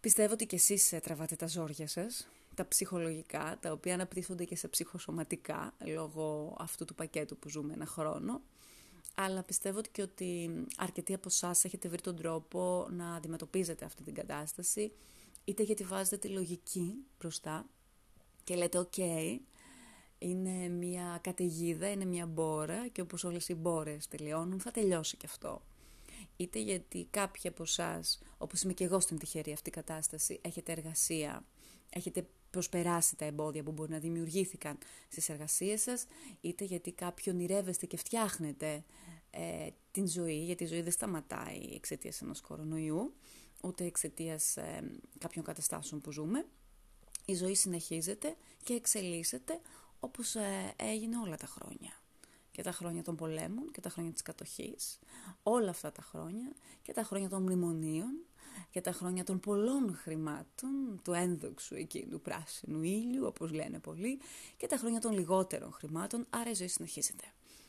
Πιστεύω 0.00 0.32
ότι 0.32 0.46
και 0.46 0.56
εσείς 0.56 0.92
ε, 0.92 1.00
τραβάτε 1.00 1.36
τα 1.36 1.46
ζόρια 1.46 1.86
σας, 1.86 2.28
τα 2.54 2.68
ψυχολογικά, 2.68 3.58
τα 3.60 3.72
οποία 3.72 3.94
αναπτύσσονται 3.94 4.44
και 4.44 4.56
σε 4.56 4.68
ψυχοσωματικά, 4.68 5.74
λόγω 5.86 6.56
αυτού 6.58 6.84
του 6.84 6.94
πακέτου 6.94 7.36
που 7.36 7.48
ζούμε 7.48 7.72
ένα 7.72 7.86
χρόνο. 7.86 8.40
Αλλά 9.14 9.42
πιστεύω 9.42 9.80
και 9.92 10.02
ότι 10.02 10.50
αρκετοί 10.76 11.14
από 11.14 11.28
εσάς 11.28 11.64
έχετε 11.64 11.88
βρει 11.88 12.00
τον 12.00 12.16
τρόπο 12.16 12.88
να 12.90 13.14
αντιμετωπίζετε 13.14 13.84
αυτή 13.84 14.02
την 14.02 14.14
κατάσταση, 14.14 14.92
είτε 15.44 15.62
γιατί 15.62 15.84
βάζετε 15.84 16.16
τη 16.16 16.28
λογική 16.28 16.94
μπροστά 17.18 17.66
και 18.44 18.54
λέτε 18.54 18.78
«ΟΚ, 18.78 18.94
είναι 20.22 20.68
μια 20.68 21.18
καταιγίδα, 21.22 21.90
είναι 21.90 22.04
μια 22.04 22.26
μπόρα 22.26 22.88
και 22.88 23.00
όπως 23.00 23.24
όλες 23.24 23.48
οι 23.48 23.54
μπόρες 23.54 24.08
τελειώνουν 24.08 24.60
θα 24.60 24.70
τελειώσει 24.70 25.16
και 25.16 25.26
αυτό. 25.26 25.62
Είτε 26.36 26.58
γιατί 26.58 27.06
κάποιοι 27.10 27.48
από 27.48 27.62
εσάς, 27.62 28.18
όπως 28.38 28.62
είμαι 28.62 28.72
και 28.72 28.84
εγώ 28.84 29.00
στην 29.00 29.18
τυχερή 29.18 29.52
αυτή 29.52 29.70
κατάσταση, 29.70 30.40
έχετε 30.42 30.72
εργασία, 30.72 31.44
έχετε 31.90 32.26
προσπεράσει 32.50 33.16
τα 33.16 33.24
εμπόδια 33.24 33.62
που 33.62 33.72
μπορεί 33.72 33.90
να 33.90 33.98
δημιουργήθηκαν 33.98 34.78
στις 35.08 35.28
εργασίες 35.28 35.82
σας, 35.82 36.06
είτε 36.40 36.64
γιατί 36.64 36.92
κάποιοι 36.92 37.32
ονειρεύεστε 37.36 37.86
και 37.86 37.96
φτιάχνετε 37.96 38.84
ε, 39.30 39.68
την 39.90 40.08
ζωή, 40.08 40.44
γιατί 40.44 40.64
η 40.64 40.66
ζωή 40.66 40.82
δεν 40.82 40.92
σταματάει 40.92 41.68
εξαιτίας 41.74 42.22
ενός 42.22 42.40
κορονοϊού, 42.40 43.14
ούτε 43.62 43.84
εξαιτίας 43.84 44.56
ε, 44.56 44.90
κάποιων 45.18 45.44
καταστάσεων 45.44 46.00
που 46.00 46.12
ζούμε. 46.12 46.46
Η 47.24 47.34
ζωή 47.34 47.54
συνεχίζεται 47.54 48.36
και 48.62 48.74
εξελίσσεται 48.74 49.60
όπως 50.00 50.34
ε, 50.34 50.74
έγινε 50.76 51.18
όλα 51.18 51.36
τα 51.36 51.46
χρόνια. 51.46 51.92
Και 52.50 52.60
και 52.60 52.66
τα 52.66 52.72
χρόνια 52.74 53.02
των 53.02 53.16
πολέμων 53.16 53.70
και 53.72 53.80
τα 53.80 53.88
χρόνια 53.88 54.12
της 54.12 54.22
κατοχής, 54.22 54.98
όλα 55.42 55.70
αυτά 55.70 55.92
τα 55.92 56.02
χρόνια 56.02 56.52
και 56.82 56.92
τα 56.92 57.02
χρόνια 57.02 57.28
των 57.28 57.42
μνημονίων 57.42 58.24
και 58.70 58.80
τα 58.80 58.92
χρόνια 58.92 59.24
των 59.24 59.40
πολλών 59.40 59.96
χρημάτων, 59.96 61.00
του 61.04 61.12
ένδοξου 61.12 61.74
εκείνου 61.74 62.20
πράσινου 62.20 62.82
ήλιου, 62.82 63.26
όπως 63.26 63.52
λένε 63.52 63.78
πολλοί, 63.78 64.20
και 64.56 64.66
τα 64.66 64.76
χρόνια 64.76 65.00
των 65.00 65.12
λιγότερων 65.12 65.72
χρημάτων, 65.72 66.26
άρα 66.30 66.50
η 66.50 66.54
ζωή 66.54 66.68
συνεχίζεται. 66.68 67.24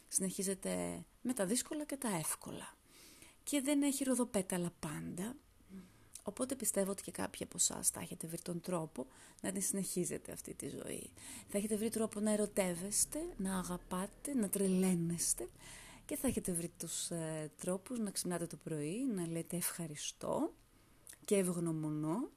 Συνεχίζεται 0.08 1.04
με 1.22 1.34
τα 1.34 1.46
δύσκολα 1.46 1.86
και 1.86 1.98
τα 1.98 2.10
εύκολα. 2.16 2.76
Και 3.44 3.62
δεν 3.62 3.82
έχει 3.82 4.04
ροδοπέταλα 4.04 4.72
πάντα, 4.80 5.36
Οπότε 6.24 6.56
πιστεύω 6.56 6.92
ότι 6.92 7.04
και 7.04 7.12
κάποιοι 7.12 7.44
από 7.44 7.56
εσάς 7.58 7.90
θα 7.90 8.00
έχετε 8.00 8.28
βρει 8.28 8.42
τον 8.42 8.62
τρόπο 8.62 9.06
να 9.42 9.52
την 9.52 9.62
συνεχίζετε 9.62 10.32
αυτή 10.32 10.54
τη 10.54 10.70
ζωή. 10.70 11.10
Θα 11.48 11.58
έχετε 11.58 11.76
βρει 11.76 11.90
τρόπο 11.90 12.20
να 12.20 12.32
ερωτεύεστε, 12.32 13.20
να 13.38 13.58
αγαπάτε, 13.58 14.34
να 14.34 14.50
τρελαίνεστε 14.50 15.50
και 16.06 16.16
θα 16.16 16.28
έχετε 16.28 16.52
βρει 16.52 16.72
τους 16.78 17.10
ε, 17.10 17.52
τρόπους 17.58 18.00
να 18.00 18.12
ξυπνάτε 18.12 18.48
το 18.48 18.58
πρωί, 18.64 19.06
να 19.16 19.28
λέτε 19.28 19.56
ευχαριστώ 19.56 20.54
και 21.26 21.38
ευγνωμονώ 21.38 22.30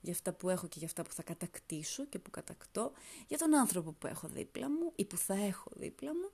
για 0.00 0.12
αυτά 0.12 0.32
που 0.32 0.48
έχω 0.48 0.66
και 0.66 0.78
για 0.78 0.86
αυτά 0.86 1.02
που 1.02 1.12
θα 1.12 1.22
κατακτήσω 1.22 2.06
και 2.06 2.18
που 2.18 2.30
κατακτώ, 2.30 2.92
για 3.26 3.38
τον 3.38 3.54
άνθρωπο 3.54 3.92
που 3.92 4.06
έχω 4.06 4.28
δίπλα 4.28 4.70
μου 4.70 4.92
ή 4.96 5.04
που 5.04 5.16
θα 5.16 5.34
έχω 5.34 5.70
δίπλα 5.74 6.14
μου, 6.14 6.30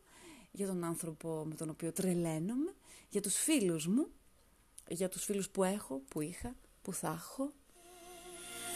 για 0.50 0.66
τον 0.66 0.84
άνθρωπο 0.84 1.44
με 1.44 1.54
τον 1.54 1.68
οποίο 1.68 1.92
τρελαίνομαι, 1.92 2.74
για 3.08 3.20
τους 3.20 3.36
φίλους 3.36 3.86
μου, 3.86 4.06
για 4.88 5.08
τους 5.08 5.24
φίλους 5.24 5.50
που 5.50 5.64
έχω, 5.64 6.02
που 6.08 6.20
είχα, 6.20 6.56
που 6.84 6.92
θα 6.92 7.18
έχω. 7.20 7.52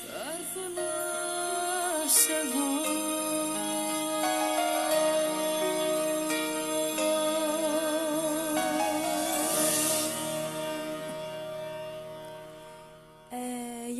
Θα 0.06 0.20
έρθω 0.32 0.60
να 0.74 2.08
σε 2.08 2.32
δω 2.52 3.07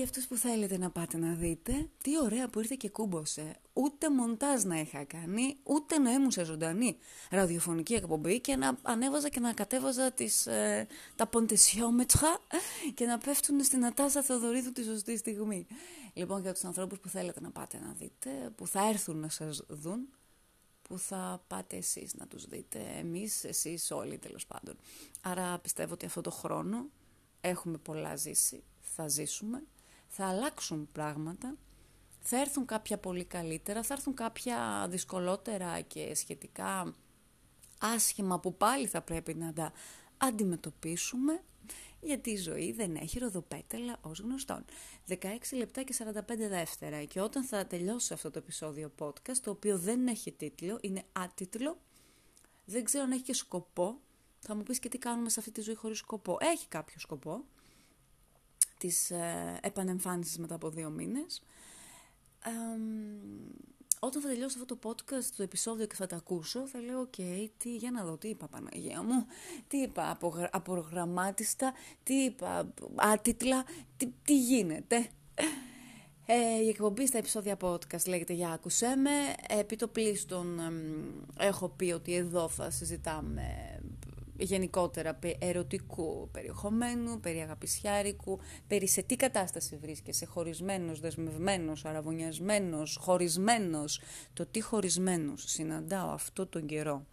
αυτούς 0.09 0.27
που 0.27 0.37
θέλετε 0.37 0.79
να 0.79 0.91
πάτε 0.91 1.17
να 1.19 1.35
δείτε, 1.35 1.89
τι 2.03 2.19
ωραία 2.23 2.49
που 2.49 2.59
ήρθε 2.59 2.75
και 2.79 2.89
κούμποσε. 2.89 3.57
Ούτε 3.73 4.11
μοντάζ 4.11 4.63
να 4.63 4.81
είχα 4.81 5.05
κάνει, 5.05 5.57
ούτε 5.63 5.99
να 5.99 6.13
ήμουν 6.13 6.31
σε 6.31 6.45
ζωντανή 6.45 6.97
ραδιοφωνική 7.31 7.95
εκπομπή 7.95 8.41
και 8.41 8.57
να 8.57 8.79
ανέβαζα 8.83 9.29
και 9.29 9.41
να 9.41 9.53
κατέβαζα 9.53 10.13
τις, 10.13 10.47
ε, 10.47 10.87
τα 11.17 11.27
ποντεσιόμετρα 11.27 12.39
και 12.95 13.07
να 13.07 13.19
πέφτουν 13.19 13.65
στην 13.65 13.85
Ατάσα 13.85 14.23
Θεοδωρίδου 14.23 14.73
τη 14.73 14.85
σωστή 14.85 15.17
στιγμή. 15.17 15.67
Λοιπόν, 16.13 16.41
για 16.41 16.53
τους 16.53 16.65
ανθρώπους 16.65 16.99
που 16.99 17.09
θέλετε 17.09 17.41
να 17.41 17.51
πάτε 17.51 17.79
να 17.79 17.93
δείτε, 17.99 18.31
που 18.57 18.67
θα 18.67 18.89
έρθουν 18.89 19.17
να 19.19 19.29
σας 19.29 19.65
δουν, 19.69 20.09
που 20.83 20.99
θα 20.99 21.45
πάτε 21.47 21.77
εσείς 21.77 22.15
να 22.15 22.27
τους 22.27 22.45
δείτε, 22.45 22.79
εμείς, 22.99 23.45
εσείς 23.45 23.91
όλοι 23.91 24.19
τέλος 24.19 24.47
πάντων. 24.47 24.77
Άρα 25.21 25.59
πιστεύω 25.59 25.93
ότι 25.93 26.07
αυτό 26.07 26.21
το 26.21 26.31
χρόνο 26.31 26.87
έχουμε 27.41 27.79
πολλά 27.79 28.17
ζήσει, 28.17 28.63
θα 28.81 29.09
ζήσουμε 29.09 29.63
θα 30.09 30.27
αλλάξουν 30.27 30.89
πράγματα, 30.93 31.57
θα 32.21 32.41
έρθουν 32.41 32.67
κάποια 32.67 32.99
πολύ 32.99 33.25
καλύτερα, 33.25 33.83
θα 33.83 33.95
έρθουν 33.95 34.15
κάποια 34.15 34.87
δυσκολότερα 34.91 35.81
και 35.81 36.15
σχετικά 36.15 36.95
άσχημα 37.81 38.41
που 38.41 38.57
πάλι 38.57 38.87
θα 38.87 39.03
πρέπει 39.03 39.35
να 39.35 39.53
τα 39.53 39.73
αντιμετωπίσουμε, 40.17 41.43
γιατί 42.01 42.31
η 42.31 42.37
ζωή 42.37 42.73
δεν 42.73 42.95
έχει 42.95 43.19
ροδοπέτελα 43.19 43.99
ως 44.01 44.19
γνωστόν. 44.19 44.65
16 45.09 45.17
λεπτά 45.53 45.83
και 45.83 45.95
45 45.99 46.23
δεύτερα 46.49 47.05
και 47.05 47.21
όταν 47.21 47.45
θα 47.45 47.67
τελειώσει 47.67 48.13
αυτό 48.13 48.31
το 48.31 48.39
επεισόδιο 48.39 48.93
podcast, 48.99 49.37
το 49.43 49.51
οποίο 49.51 49.79
δεν 49.79 50.07
έχει 50.07 50.33
τίτλο, 50.33 50.79
είναι 50.81 51.03
άτιτλο, 51.13 51.79
δεν 52.65 52.85
ξέρω 52.85 53.05
αν 53.05 53.11
έχει 53.11 53.23
και 53.23 53.35
σκοπό, 53.35 54.01
θα 54.39 54.55
μου 54.55 54.63
πεις 54.63 54.79
και 54.79 54.89
τι 54.89 54.99
κάνουμε 54.99 55.29
σε 55.29 55.41
αυτή 55.41 55.53
τη 55.53 55.61
ζωή 55.61 55.75
χωρίς 55.75 55.99
σκοπό. 55.99 56.37
Έχει 56.41 56.69
κάποιο 56.69 56.99
σκοπό, 56.99 57.45
της 58.79 59.11
ε, 59.11 59.59
επανεμφάνισης 59.63 60.39
μετά 60.39 60.55
από 60.55 60.71
δύο 60.71 60.91
μήνες. 60.91 61.43
όταν 63.99 64.23
θα 64.23 64.29
τελειώσω 64.29 64.59
αυτό 64.61 64.77
το 64.77 64.91
podcast, 64.91 65.25
το 65.37 65.43
επεισόδιο 65.43 65.87
και 65.87 65.95
θα 65.95 66.07
τα 66.07 66.17
ακούσω, 66.17 66.67
θα 66.67 66.81
λέω, 66.81 67.01
οκ, 67.01 67.15
τι, 67.57 67.77
για 67.77 67.91
να 67.91 68.05
δω, 68.05 68.17
τι 68.17 68.29
είπα 68.29 68.49
Παναγία 68.49 69.03
μου, 69.03 69.27
τι 69.69 69.77
είπα 69.77 70.19
απρογραμμάτιστα, 70.51 71.73
τι 72.03 72.15
είπα 72.15 72.75
άτιτλα, 72.95 73.65
τι, 73.97 74.07
τι 74.25 74.39
γίνεται. 74.39 75.09
Ε, 76.31 76.63
η 76.65 76.69
εκπομπή 76.69 77.07
στα 77.07 77.19
επεισόδια 77.19 77.57
podcast 77.61 78.07
λέγεται 78.07 78.33
«Για 78.33 78.51
άκουσέ 78.51 78.97
με». 78.97 79.11
Επί 79.59 79.77
το 79.77 79.89
πλείστον 79.89 80.61
έχω 81.39 81.69
πει 81.69 81.93
ότι 81.93 82.15
εδώ 82.15 82.49
θα 82.49 82.71
συζητάμε 82.71 83.78
γενικότερα 84.39 85.19
ερωτικού 85.39 86.29
περιεχομένου, 86.33 87.21
περί 87.21 87.41
αγαπησιάρικου, 87.41 88.39
περί 88.67 88.89
σε 88.89 89.03
τι 89.03 89.17
κατάσταση 89.17 89.77
βρίσκεσαι, 89.77 90.27
χωρισμένος, 90.27 91.01
δεσμευμένος, 91.01 91.85
αρραβωνιασμένος, 91.85 92.99
χωρισμένος. 93.01 94.01
Το 94.33 94.47
τι 94.47 94.61
χωρισμένος 94.61 95.45
συναντάω 95.47 96.11
αυτό 96.11 96.47
τον 96.47 96.67
καιρό 96.67 97.07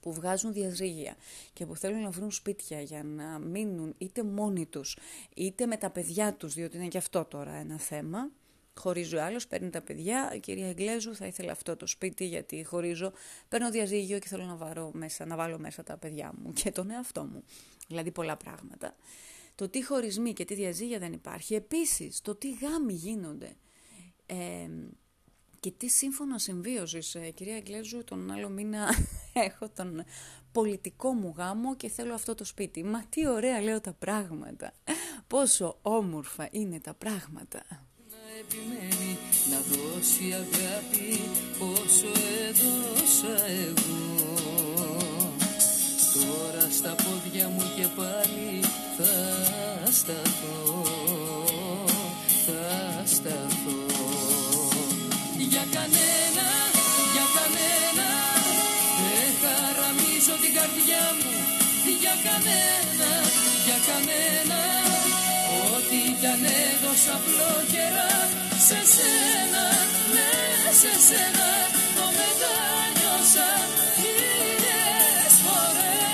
που 0.00 0.12
βγάζουν 0.12 0.52
διαζύγια 0.52 1.16
και 1.52 1.66
που 1.66 1.76
θέλουν 1.76 2.00
να 2.00 2.10
βρουν 2.10 2.30
σπίτια 2.30 2.80
για 2.80 3.02
να 3.04 3.38
μείνουν 3.38 3.94
είτε 3.98 4.22
μόνοι 4.22 4.66
τους 4.66 4.98
είτε 5.34 5.66
με 5.66 5.76
τα 5.76 5.90
παιδιά 5.90 6.34
τους, 6.34 6.54
διότι 6.54 6.76
είναι 6.76 6.88
και 6.88 6.98
αυτό 6.98 7.24
τώρα 7.24 7.54
ένα 7.54 7.78
θέμα, 7.78 8.30
χωρίζει 8.78 9.16
ο 9.16 9.22
άλλος, 9.22 9.46
παίρνει 9.46 9.70
τα 9.70 9.80
παιδιά. 9.80 10.32
Η 10.34 10.40
κυρία 10.40 10.68
Εγγλέζου 10.68 11.14
θα 11.14 11.26
ήθελε 11.26 11.50
αυτό 11.50 11.76
το 11.76 11.86
σπίτι 11.86 12.26
γιατί 12.26 12.64
χωρίζω. 12.64 13.12
Παίρνω 13.48 13.70
διαζύγιο 13.70 14.18
και 14.18 14.28
θέλω 14.28 14.44
να, 14.44 14.56
βαρώ 14.56 14.90
μέσα, 14.94 15.26
να 15.26 15.36
βάλω 15.36 15.58
μέσα 15.58 15.82
τα 15.82 15.96
παιδιά 15.96 16.32
μου 16.42 16.52
και 16.52 16.70
τον 16.70 16.90
εαυτό 16.90 17.24
μου. 17.24 17.44
Δηλαδή 17.88 18.10
πολλά 18.10 18.36
πράγματα. 18.36 18.96
Το 19.54 19.68
τι 19.68 19.84
χωρισμοί 19.84 20.32
και 20.32 20.44
τι 20.44 20.54
διαζύγια 20.54 20.98
δεν 20.98 21.12
υπάρχει. 21.12 21.54
Επίσης, 21.54 22.20
το 22.20 22.34
τι 22.34 22.50
γάμοι 22.52 22.92
γίνονται. 22.92 23.56
Ε, 24.26 24.68
και 25.60 25.70
τι 25.70 25.88
σύμφωνο 25.88 26.38
συμβίωσης. 26.38 27.14
Ε, 27.14 27.30
κυρία 27.30 27.56
Εγγλέζου, 27.56 28.04
τον 28.04 28.30
άλλο 28.30 28.48
μήνα 28.48 28.94
έχω 29.46 29.68
τον 29.68 30.04
πολιτικό 30.52 31.12
μου 31.12 31.34
γάμο 31.36 31.76
και 31.76 31.88
θέλω 31.88 32.14
αυτό 32.14 32.34
το 32.34 32.44
σπίτι. 32.44 32.84
Μα 32.84 33.04
τι 33.08 33.28
ωραία 33.28 33.60
λέω 33.60 33.80
τα 33.80 33.92
πράγματα. 33.92 34.72
Πόσο 35.26 35.78
όμορφα 35.82 36.48
είναι 36.50 36.80
τα 36.80 36.94
πράγματα 36.94 37.89
επιμένει 38.42 39.18
να 39.50 39.58
δώσει 39.70 40.24
αγάπη 40.42 41.20
όσο 41.72 42.10
έδωσα 42.46 43.36
εγώ. 43.66 44.00
Τώρα 46.14 46.66
στα 46.78 46.94
πόδια 47.02 47.48
μου 47.48 47.64
και 47.76 47.86
πάλι 47.96 48.60
θα 48.96 49.16
σταθώ 49.90 50.82
Θα 52.46 53.02
σταθώ. 53.14 53.80
Για 55.50 55.64
κανένα, 55.76 56.48
για 57.14 57.26
κανένα 57.36 58.08
Δεν 59.00 59.30
χαραμίζω 59.42 60.34
την 60.42 60.52
καρδιά 60.58 61.04
μου. 61.18 61.32
Για 62.00 62.14
κανένα, 62.26 63.10
για 63.66 63.78
κανένα. 63.88 64.30
Ό,τι 64.30 64.39
κι 66.20 66.26
αν 66.26 66.44
έδωσα 66.44 67.14
απλόκαιρα 67.14 68.10
σε 68.66 68.78
σένα, 68.94 69.64
ναι 70.12 70.72
σε 70.72 70.92
σένα 71.06 71.48
το 71.96 72.04
μετάνιωσα 72.16 73.48
χίλιες 73.94 75.34
φορές 75.44 76.10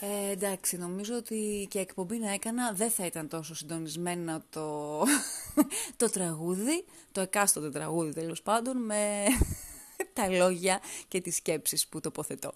ε, 0.00 0.30
εντάξει, 0.30 0.76
νομίζω 0.76 1.14
ότι 1.16 1.66
και 1.70 1.78
εκπομπή 1.78 2.18
να 2.18 2.32
έκανα 2.32 2.72
δεν 2.72 2.90
θα 2.90 3.06
ήταν 3.06 3.28
τόσο 3.28 3.54
συντονισμένα 3.54 4.44
το, 4.50 5.02
το 6.00 6.10
τραγούδι, 6.10 6.84
το 7.12 7.20
εκάστοτε 7.20 7.70
τραγούδι 7.70 8.12
τέλος 8.12 8.42
πάντων, 8.42 8.76
με 8.76 9.24
τα 10.12 10.30
λόγια 10.30 10.80
και 11.08 11.20
τις 11.20 11.36
σκέψεις 11.36 11.86
που 11.88 12.00
τοποθετώ. 12.00 12.52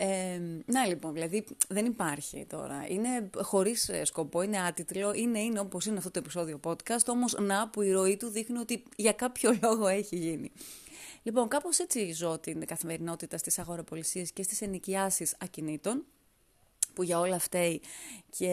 Ε, 0.00 0.40
να 0.66 0.86
λοιπόν, 0.86 1.12
δηλαδή 1.12 1.44
δεν 1.68 1.86
υπάρχει 1.86 2.46
τώρα. 2.48 2.86
Είναι 2.88 3.30
χωρίς 3.36 3.88
ε, 3.88 4.04
σκοπό, 4.04 4.42
είναι 4.42 4.60
άτιτλο, 4.60 5.12
είναι, 5.14 5.40
είναι 5.40 5.60
όπως 5.60 5.86
είναι 5.86 5.98
αυτό 5.98 6.10
το 6.10 6.18
επεισόδιο 6.18 6.60
podcast, 6.64 7.06
όμως 7.06 7.36
να 7.40 7.68
που 7.68 7.82
η 7.82 7.92
ροή 7.92 8.16
του 8.16 8.28
δείχνει 8.28 8.58
ότι 8.58 8.82
για 8.96 9.12
κάποιο 9.12 9.56
λόγο 9.62 9.86
έχει 9.86 10.16
γίνει. 10.16 10.50
Λοιπόν, 11.22 11.48
κάπως 11.48 11.78
έτσι 11.78 12.12
ζω 12.12 12.38
την 12.38 12.66
καθημερινότητα 12.66 13.38
στις 13.38 13.58
αγοραπολισίε 13.58 14.22
και 14.22 14.42
στις 14.42 14.60
ενοικιάσεις 14.60 15.34
ακινήτων 15.40 16.04
που 16.94 17.02
για 17.02 17.18
όλα 17.18 17.38
φταίει 17.38 17.80
και 18.30 18.46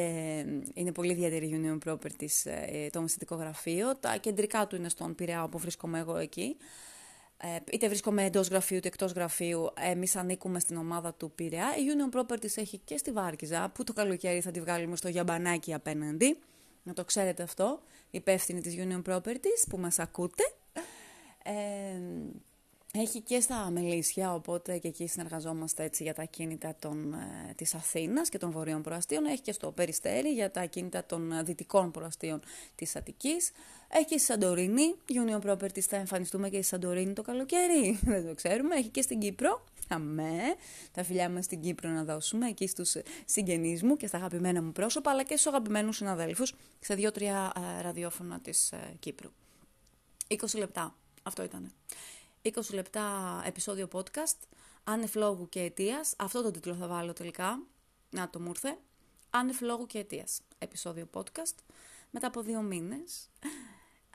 είναι 0.73 0.91
πολύ 0.91 1.11
ιδιαίτερη 1.11 1.61
Union 1.61 1.89
Properties 1.89 2.51
ε, 2.67 2.89
το 2.89 3.01
μυστικό 3.01 3.35
γραφείο. 3.35 3.95
Τα 3.95 4.17
κεντρικά 4.17 4.67
του 4.67 4.75
είναι 4.75 4.89
στον 4.89 5.15
Πειραιά 5.15 5.43
όπου 5.43 5.57
βρίσκομαι 5.57 5.99
εγώ 5.99 6.17
εκεί. 6.17 6.57
Ε, 7.37 7.47
είτε 7.71 7.87
βρίσκομαι 7.87 8.23
εντός 8.23 8.47
γραφείου 8.47 8.77
είτε 8.77 8.87
εκτός 8.87 9.11
γραφείου, 9.11 9.71
εμείς 9.79 10.15
ανήκουμε 10.15 10.59
στην 10.59 10.77
ομάδα 10.77 11.13
του 11.13 11.31
Πειραιά. 11.31 11.75
Η 11.77 11.81
Union 11.87 12.19
Properties 12.19 12.57
έχει 12.57 12.77
και 12.77 12.97
στη 12.97 13.11
Βάρκιζα, 13.11 13.71
που 13.73 13.83
το 13.83 13.93
καλοκαίρι 13.93 14.41
θα 14.41 14.51
τη 14.51 14.59
βγάλουμε 14.59 14.95
στο 14.95 15.07
Γιαμπανάκι 15.07 15.73
απέναντι. 15.73 16.37
Να 16.83 16.93
το 16.93 17.05
ξέρετε 17.05 17.43
αυτό, 17.43 17.81
υπεύθυνοι 18.11 18.61
της 18.61 18.75
Union 18.77 19.01
Properties 19.13 19.65
που 19.69 19.77
μας 19.77 19.99
ακούτε. 19.99 20.43
Ε, 21.43 21.53
έχει 22.99 23.21
και 23.21 23.39
στα 23.39 23.69
Μελίσια, 23.71 24.33
οπότε 24.33 24.77
και 24.77 24.87
εκεί 24.87 25.07
συνεργαζόμαστε 25.07 25.83
έτσι 25.83 26.03
για 26.03 26.13
τα 26.13 26.23
κίνητα 26.23 26.75
των, 26.79 27.13
ε, 27.13 27.53
της 27.55 27.73
Αθήνας 27.75 28.29
και 28.29 28.37
των 28.37 28.51
βορείων 28.51 28.81
προαστίων. 28.81 29.25
Έχει 29.25 29.41
και 29.41 29.51
στο 29.51 29.71
Περιστέρι 29.71 30.29
για 30.29 30.51
τα 30.51 30.65
κίνητα 30.65 31.05
των 31.05 31.31
ε, 31.31 31.43
δυτικών 31.43 31.91
προαστίων 31.91 32.41
της 32.75 32.95
Αττικής. 32.95 33.51
Έχει 33.87 34.05
και 34.05 34.17
στη 34.17 34.25
Σαντορίνη, 34.25 34.95
Union 35.07 35.51
Properties 35.51 35.79
θα 35.79 35.95
εμφανιστούμε 35.95 36.49
και 36.49 36.55
στη 36.57 36.65
Σαντορίνη 36.65 37.13
το 37.13 37.21
καλοκαίρι, 37.21 37.99
δεν 38.11 38.27
το 38.27 38.35
ξέρουμε. 38.35 38.75
Έχει 38.75 38.89
και 38.89 39.01
στην 39.01 39.19
Κύπρο, 39.19 39.63
αμέ, 39.87 40.41
τα 40.91 41.03
φιλιά 41.03 41.29
μας 41.29 41.45
στην 41.45 41.61
Κύπρο 41.61 41.89
να 41.89 42.03
δώσουμε, 42.03 42.47
εκεί 42.47 42.67
στους 42.67 42.95
συγγενείς 43.25 43.83
μου 43.83 43.97
και 43.97 44.07
στα 44.07 44.17
αγαπημένα 44.17 44.61
μου 44.61 44.71
πρόσωπα, 44.71 45.11
αλλά 45.11 45.23
και 45.23 45.37
στους 45.37 45.53
αγαπημένους 45.53 45.95
συναδέλφους, 45.95 46.53
σε 46.79 46.95
δύο-τρία 46.95 47.51
ε, 47.77 47.81
ραδιόφωνα 47.81 48.39
της 48.39 48.71
ε, 48.71 48.95
Κύπρου. 48.99 49.29
20 50.27 50.35
λεπτά, 50.57 50.95
αυτό 51.23 51.43
ήταν. 51.43 51.71
20 52.41 52.49
λεπτά 52.73 53.41
επεισόδιο 53.45 53.87
podcast, 53.93 54.37
άνευ 54.83 55.15
λόγου 55.15 55.49
και 55.49 55.59
αιτίας, 55.59 56.13
αυτό 56.17 56.41
το 56.41 56.51
τίτλο 56.51 56.73
θα 56.73 56.87
βάλω 56.87 57.13
τελικά, 57.13 57.59
να 58.09 58.29
το 58.29 58.39
μου 58.39 58.49
ήρθε, 58.49 58.77
άνευ 59.29 59.61
λόγου 59.61 59.85
και 59.85 59.99
αιτίας, 59.99 60.41
επεισόδιο 60.57 61.09
podcast, 61.13 61.55
μετά 62.15 62.27
από 62.27 62.41
δύο 62.41 62.61
μήνες, 62.61 63.29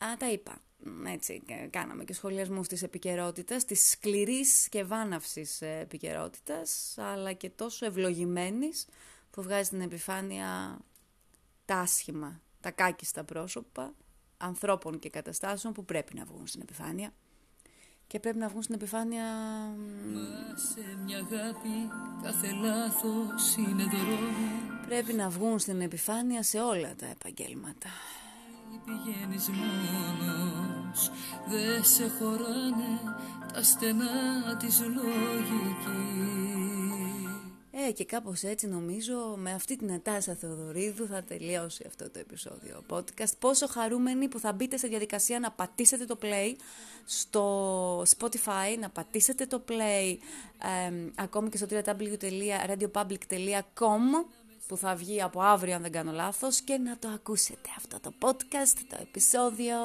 α, 0.04 0.16
τα 0.16 0.30
είπα, 0.30 0.62
έτσι 1.06 1.42
κάναμε 1.70 2.04
και 2.04 2.12
σχολιασμούς 2.12 2.68
της 2.68 2.82
επικαιρότητας, 2.82 3.64
της 3.64 3.90
σκληρής 3.90 4.68
και 4.68 4.84
βάναυσης 4.84 5.62
επικαιρότητας, 5.62 6.94
αλλά 6.98 7.32
και 7.32 7.50
τόσο 7.50 7.86
ευλογημένης 7.86 8.86
που 9.30 9.42
βγάζει 9.42 9.68
την 9.68 9.80
επιφάνεια 9.80 10.78
τα 11.64 11.76
άσχημα, 11.76 12.42
τα 12.60 12.70
κάκιστα 12.70 13.24
πρόσωπα 13.24 13.94
ανθρώπων 14.36 14.98
και 14.98 15.10
καταστάσεων 15.10 15.72
που 15.72 15.84
πρέπει 15.84 16.14
να 16.14 16.24
βγουν 16.24 16.46
στην 16.46 16.60
επιφάνεια 16.60 17.12
και 18.10 18.20
πρέπει 18.20 18.38
να 18.38 18.48
βγουν 18.48 18.62
στην 18.62 18.74
επιφάνεια... 18.74 19.24
σε 20.54 20.80
μια 21.04 21.16
αγάπη 21.16 21.90
κάθε 22.22 22.48
λάθος 22.62 23.56
είναι 23.56 23.84
Πρέπει 24.86 25.12
να 25.12 25.28
βγουν 25.28 25.58
στην 25.58 25.80
επιφάνεια 25.80 26.42
σε 26.42 26.60
όλα 26.60 26.94
τα 26.98 27.06
επαγγέλματα. 27.06 27.88
Πηγαίνεις 28.84 29.48
μόνος, 29.48 31.10
δεν 31.48 31.84
σε 31.84 32.10
χωράνε 32.18 33.00
τα 33.52 33.62
στενά 33.62 34.56
της 34.58 34.80
λογικής 34.80 36.79
ε, 37.90 37.92
και 37.92 38.04
κάπως 38.04 38.42
έτσι 38.42 38.66
νομίζω 38.66 39.34
με 39.36 39.52
αυτή 39.52 39.76
την 39.76 39.92
Ατάσα 39.92 40.34
Θεοδωρίδου 40.34 41.06
θα 41.06 41.22
τελειώσει 41.22 41.84
αυτό 41.86 42.10
το 42.10 42.18
επεισόδιο 42.18 42.84
podcast. 42.88 43.32
Πόσο 43.38 43.66
χαρούμενοι 43.66 44.28
που 44.28 44.38
θα 44.38 44.52
μπείτε 44.52 44.76
σε 44.76 44.88
διαδικασία 44.88 45.40
να 45.40 45.50
πατήσετε 45.50 46.04
το 46.04 46.18
play 46.22 46.54
στο 47.04 48.02
Spotify, 48.02 48.78
να 48.80 48.90
πατήσετε 48.90 49.46
το 49.46 49.64
play 49.68 50.16
ε, 50.88 50.92
ακόμη 51.14 51.48
και 51.48 51.56
στο 51.56 51.66
www.radiopublic.com 51.70 54.00
που 54.66 54.76
θα 54.76 54.94
βγει 54.94 55.22
από 55.22 55.40
αύριο 55.40 55.74
αν 55.74 55.82
δεν 55.82 55.92
κάνω 55.92 56.12
λάθος 56.12 56.60
και 56.60 56.78
να 56.78 56.98
το 56.98 57.08
ακούσετε 57.08 57.68
αυτό 57.76 58.00
το 58.00 58.12
podcast, 58.20 58.78
το 58.88 58.96
επεισόδιο. 59.00 59.76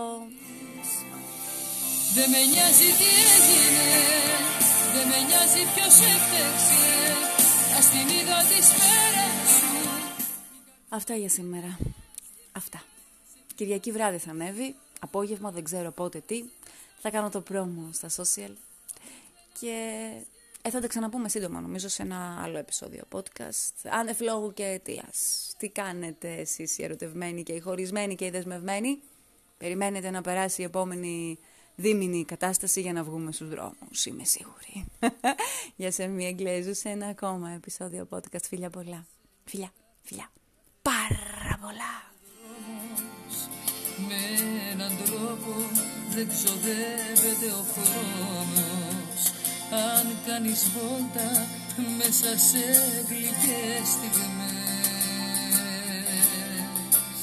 Δεν 2.15 2.29
με 2.29 2.37
νοιάζει 2.37 2.89
τι 2.99 3.09
έγινε, 3.35 3.89
δεν 4.93 5.07
με 5.07 5.17
νοιάζει 5.27 5.63
ποιος 5.75 5.99
έφτεξε 7.93 8.73
Αυτά 10.89 11.15
για 11.15 11.29
σήμερα. 11.29 11.77
Αυτά. 12.51 12.83
Κυριακή 13.55 13.91
βράδυ 13.91 14.17
θα 14.17 14.31
ανέβει. 14.31 14.75
Απόγευμα 14.99 15.51
δεν 15.51 15.63
ξέρω 15.63 15.91
πότε 15.91 16.19
τι. 16.19 16.43
Θα 16.99 17.09
κάνω 17.09 17.29
το 17.29 17.41
πρόμο 17.41 17.89
στα 17.91 18.09
social. 18.09 18.51
Και 19.59 20.01
ε, 20.61 20.69
θα 20.69 20.79
τα 20.79 20.87
ξαναπούμε 20.87 21.29
σύντομα 21.29 21.61
νομίζω 21.61 21.87
σε 21.87 22.01
ένα 22.01 22.41
άλλο 22.43 22.57
επεισόδιο 22.57 23.03
podcast. 23.11 23.89
Άνευ 23.89 24.19
λόγου 24.19 24.53
και 24.53 24.63
αιτία. 24.63 25.09
Τι 25.57 25.69
κάνετε 25.69 26.33
εσείς 26.33 26.77
οι 26.77 26.83
ερωτευμένοι 26.83 27.43
και 27.43 27.53
οι 27.53 27.59
χωρισμένοι 27.59 28.15
και 28.15 28.25
οι 28.25 28.29
δεσμευμένοι; 28.29 28.99
Περιμένετε 29.57 30.09
να 30.09 30.21
περάσει 30.21 30.61
η 30.61 30.63
επόμενη 30.63 31.39
δίμηνη 31.75 32.25
κατάσταση 32.25 32.81
για 32.81 32.93
να 32.93 33.03
βγούμε 33.03 33.31
στους 33.31 33.49
δρόμους, 33.49 34.05
είμαι 34.05 34.23
σίγουρη. 34.23 34.85
για 35.75 35.91
σε 35.91 36.07
μία 36.07 36.27
Εγγλέζου 36.27 36.75
σε 36.75 36.89
ένα 36.89 37.07
ακόμα 37.07 37.49
επεισόδιο 37.49 38.07
podcast. 38.09 38.43
Φιλιά 38.47 38.69
πολλά. 38.69 39.05
Φιλιά, 39.45 39.71
φιλιά. 40.01 40.31
Πάρα 40.81 41.59
πολλά. 41.61 42.13
Με 44.07 44.21
έναν 44.71 44.91
τρόπο 45.05 45.53
δεν 46.09 46.27
ξοδεύεται 46.27 47.47
ο 47.59 47.63
χρόνος 47.73 49.21
Αν 49.71 50.17
κάνεις 50.25 50.69
βόλτα 50.69 51.47
μέσα 51.97 52.37
σε 52.37 52.63
γλυκές 53.07 53.87
στιγμές 53.87 54.54